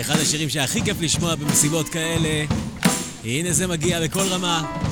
[0.00, 2.44] אחד השירים שהכי כיף לשמוע במסיבות כאלה.
[3.24, 4.85] הנה זה מגיע בכל רמה.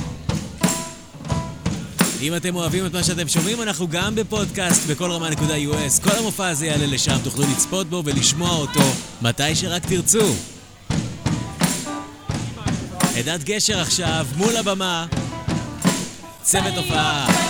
[2.21, 6.03] אם אתם אוהבים את מה שאתם שומעים, אנחנו גם בפודקאסט בכל רמה נקודה US.
[6.03, 10.35] כל המופע הזה יעלה לשם, תוכלו לצפות בו ולשמוע אותו מתי שרק תרצו.
[13.15, 15.05] עדת גשר עכשיו, מול הבמה,
[16.43, 17.44] צוות הופעה.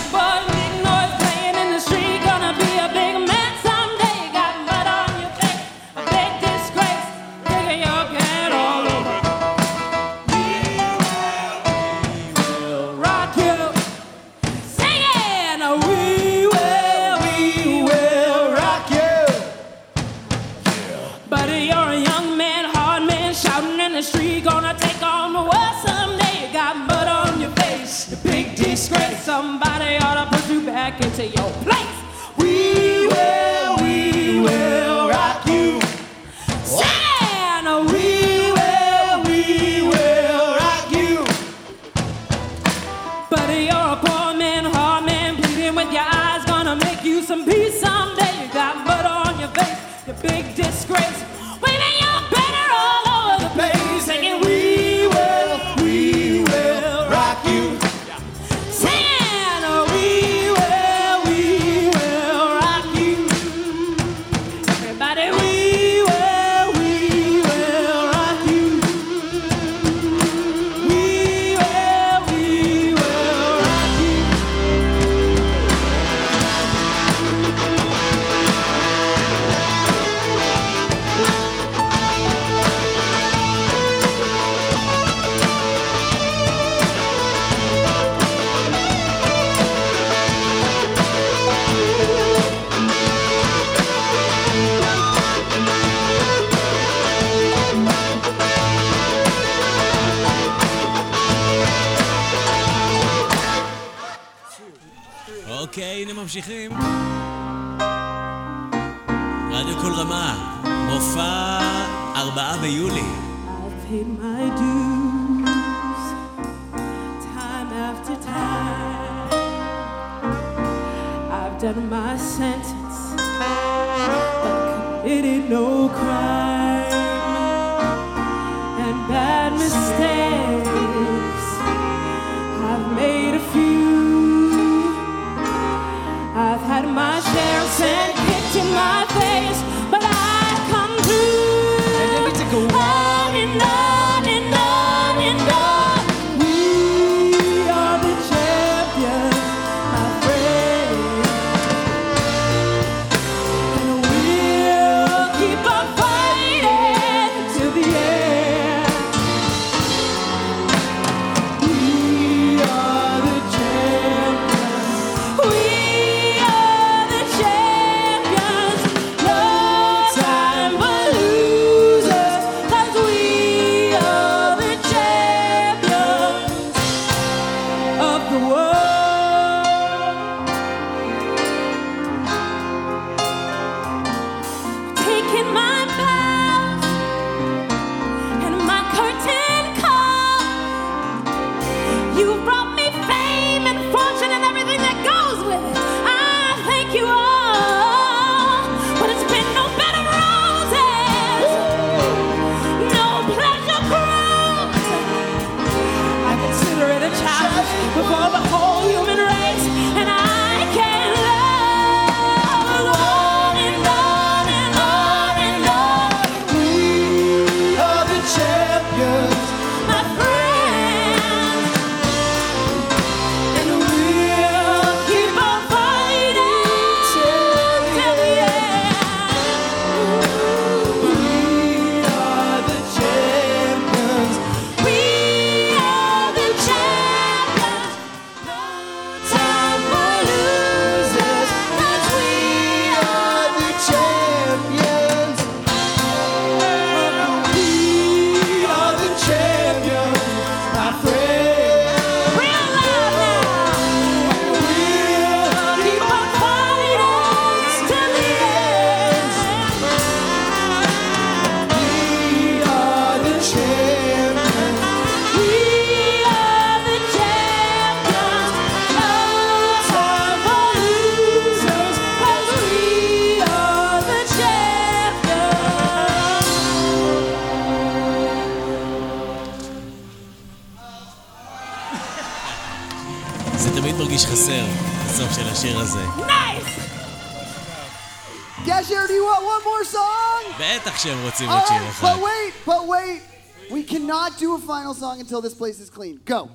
[294.85, 296.19] final song until this place is clean.
[296.25, 296.49] Go.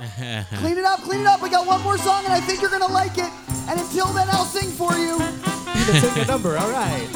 [0.61, 1.41] Clean it up, clean it up.
[1.41, 3.31] We got one more song, and I think you're gonna like it.
[3.69, 5.13] And until then, I'll sing for you.
[5.77, 7.07] You can sing a number, all right.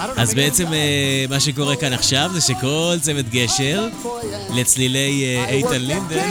[0.00, 3.88] I don't know, אז maybe- בעצם אה, מה שקורה כאן עכשיו זה שכל צוות גשר
[4.54, 6.30] לצלילי אה, איתן לינדן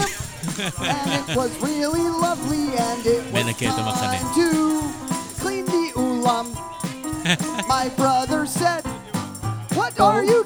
[0.59, 4.13] And it was really lovely, and it was מנקה את המחנה.
[4.19, 6.45] time to clean the ulam.
[7.67, 8.83] My brother said,
[9.77, 10.39] What are you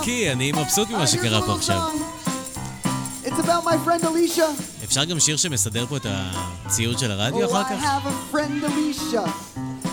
[0.00, 1.82] נקי, אני מבסוט ממה שקרה פה עכשיו.
[3.24, 4.62] It's about my friend Alicia.
[4.84, 7.82] אפשר גם שיר שמסדר פה את הציוד של הרדיו Oh, אחר I כך?
[7.82, 9.24] have a friend, Alicia.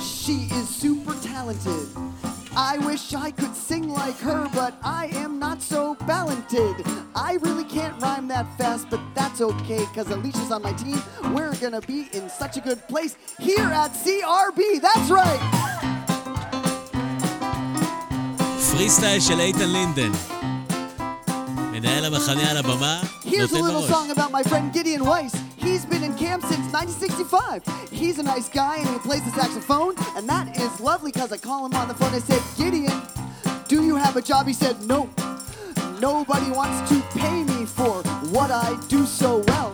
[0.02, 1.88] She is super talented.
[2.56, 5.82] I wish I could sing like her, but I am not so
[6.14, 6.76] talented.
[7.30, 11.00] I really can't rhyme that fast, but that's okay, because Alicia's on my team.
[11.36, 13.14] We're gonna be in such a good place
[13.48, 14.60] here at CRB.
[14.88, 15.42] That's right.
[18.78, 20.12] פרי סטייל של איתן לינדן.
[21.72, 23.90] מנהל המחנה על הבמה, Here's a נותן little בראש.
[23.90, 25.36] song about my friend Gideon Weiss.
[25.58, 27.64] He's been in camp since 1965.
[27.92, 31.38] He's a nice guy and he plays the saxophone, and that is lovely because I
[31.38, 32.14] call him on the phone.
[32.14, 32.98] I said, Gideon,
[33.72, 34.44] do you have a job?
[34.52, 35.00] He said, No.
[36.10, 37.94] Nobody wants to pay me for
[38.36, 39.72] what I do so well.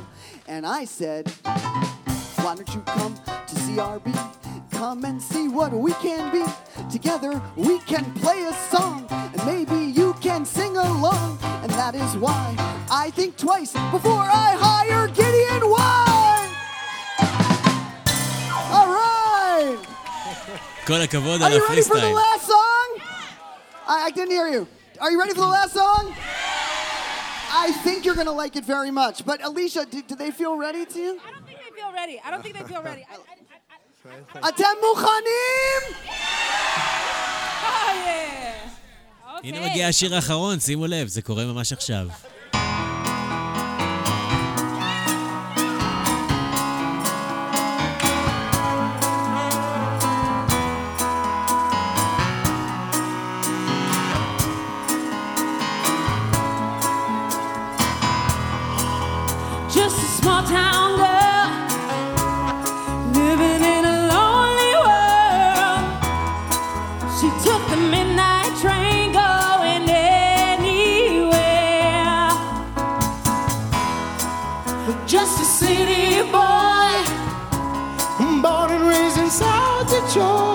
[0.53, 1.23] And I said,
[2.44, 3.14] Why don't you come
[3.49, 4.07] to CRB?
[4.73, 6.44] Come and see what we can be.
[6.90, 11.38] Together we can play a song, and maybe you can sing along.
[11.64, 12.56] And that is why
[12.90, 16.53] I think twice before I hire Gideon White.
[18.77, 19.77] All right.
[20.88, 22.15] כל הכבוד Are על you ready הפרי for the סטייל.
[22.15, 22.90] last song?
[23.88, 24.68] I, I didn't hear you.
[25.02, 26.14] Are you ready for the last song?
[27.65, 29.26] I think you're gonna like it very much.
[29.26, 31.11] But Alicia, did, do they feel ready to you?
[31.27, 32.15] I don't think they feel ready.
[32.26, 33.03] I don't think they feel ready.
[33.11, 33.34] I, I,
[34.48, 36.06] אתם מוכנים?
[36.06, 36.85] yeah.
[39.44, 42.06] הנה מגיע השיר האחרון, שימו לב, זה קורה ממש עכשיו.
[80.06, 80.53] 就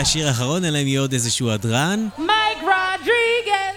[0.00, 2.08] השיר האחרון, אלא אם יהיה עוד איזשהו הדרן.
[2.18, 3.76] מייק רודריגז!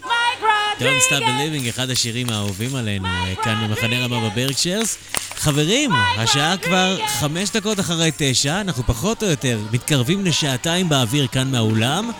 [0.00, 0.40] מייק
[0.78, 1.64] Don't Stop רודריגז!
[1.64, 4.98] Believing, אחד השירים האהובים עלינו, אה, כאן במחנה רמה בברקשרס.
[5.36, 11.50] חברים, השעה כבר חמש דקות אחרי תשע, אנחנו פחות או יותר מתקרבים לשעתיים באוויר כאן
[11.50, 12.10] מהאולם,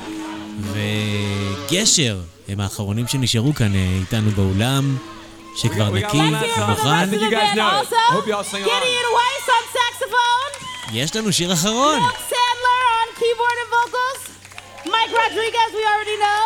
[0.60, 4.96] וגשר הם האחרונים שנשארו כאן אה, איתנו באולם,
[5.56, 7.10] שכבר נקי ומוכן.
[7.10, 7.30] Saxophone,
[10.92, 12.00] יש לנו שיר אחרון.
[13.29, 14.21] Sandler on keyboard and vocals,
[14.85, 16.43] Mike Rodriguez, we already know,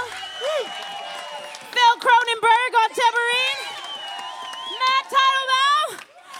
[1.72, 3.62] Phil Cronenberg on tambourine,
[4.80, 5.88] Matt Titlebaum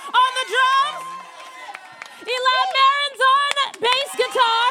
[0.08, 1.06] on the drums,
[2.28, 4.68] Elon Marin's on bass guitar,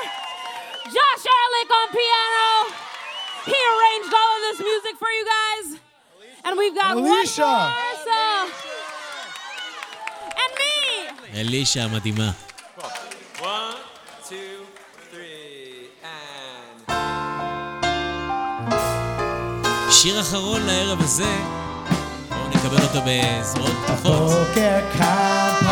[0.87, 2.75] Josh Ehrlich on piano.
[3.47, 5.81] He arranged all of this music for you guys.
[6.45, 7.43] And we've got Alicia.
[7.43, 8.51] one more, so...
[10.43, 11.41] And me!
[11.41, 12.31] אלישה המדהימה.
[13.41, 13.77] One,
[14.29, 14.62] two,
[20.04, 21.38] שיר אחרון לערב הזה,
[22.30, 25.63] בואו נקבל אותו בזרועות פתוחות.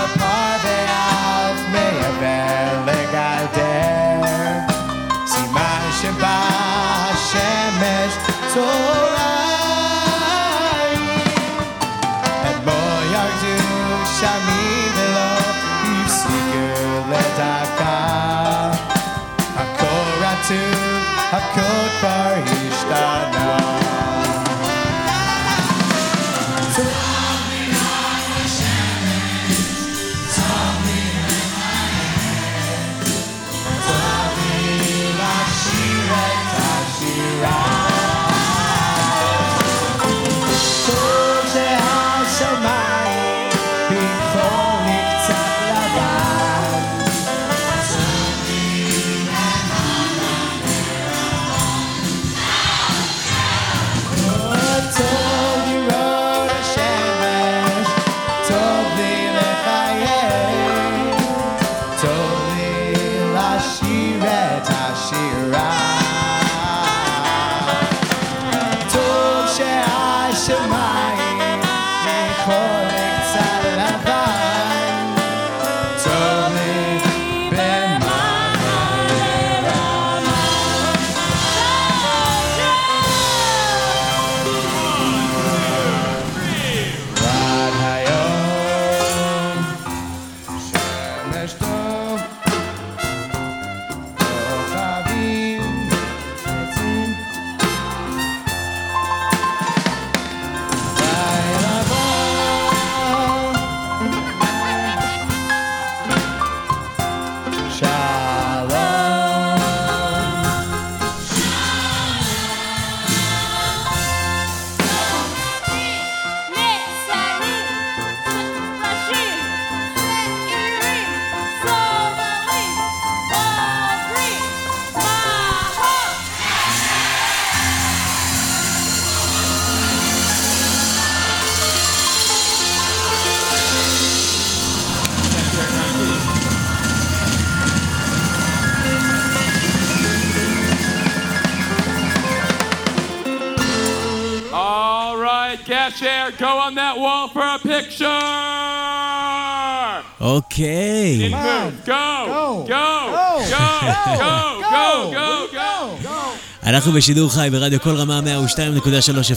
[151.24, 151.42] אוקיי.
[151.42, 151.88] Move.
[151.88, 152.68] Go.
[152.68, 152.72] Go.
[152.72, 153.52] Go.
[153.52, 154.22] Go.
[154.22, 155.14] Go.
[155.14, 155.54] Go.
[155.54, 156.52] Go.
[156.64, 158.86] אנחנו בשידור חי ברדיו כל רמה 102.3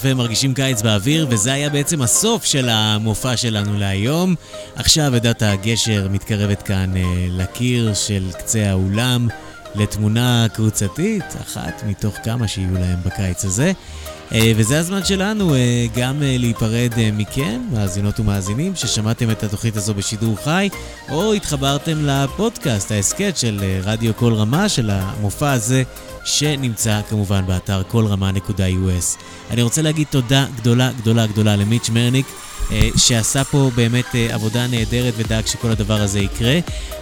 [0.02, 4.34] FM מרגישים קיץ באוויר, וזה היה בעצם הסוף של המופע שלנו להיום.
[4.76, 9.28] עכשיו עדת הגשר מתקרבת כאן אה, לקיר של קצה האולם
[9.74, 13.72] לתמונה קבוצתית, אחת מתוך כמה שיהיו להם בקיץ הזה.
[14.34, 19.94] אה, וזה הזמן שלנו אה, גם אה, להיפרד מכם, מאזינות ומאזינים, ששמעתם את התוכנית הזו
[19.94, 20.68] בשידור חי,
[21.10, 25.82] או התחברתם לפודקאסט, ההסכת של רדיו כל רמה, של המופע הזה,
[26.24, 29.18] שנמצא כמובן באתר כל-רמה.us.
[29.50, 32.26] אני רוצה להגיד תודה גדולה גדולה גדולה למיץ' מרניק,
[32.96, 36.58] שעשה פה באמת אה, עבודה נהדרת ודאג שכל הדבר הזה יקרה.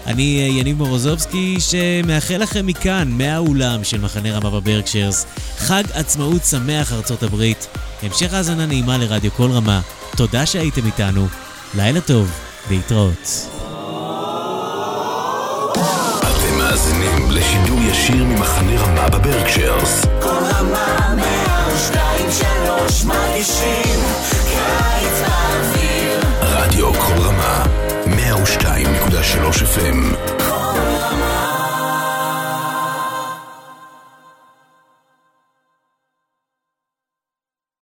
[0.07, 5.27] אני אה, יניב מורוזובסקי, שמאחל לכם מכאן, מהאולם של מחנה רמה בברקשרס,
[5.59, 7.67] חג עצמאות שמח ארצות הברית.
[8.03, 9.81] המשך האזנה נעימה לרדיו כל רמה.
[10.17, 11.27] תודה שהייתם איתנו.
[11.75, 12.31] לילה טוב,
[12.71, 13.49] להתראות.
[16.21, 20.05] אתם מאזינים לשידור ישיר ממחנה רמה בברקשרס.
[20.23, 24.01] כל רמה מהשתיים שלוש מרגישים
[24.51, 26.21] קיץ באוויר.
[26.43, 27.65] רדיו כל רמה
[28.07, 28.13] 102.3
[29.77, 30.17] FM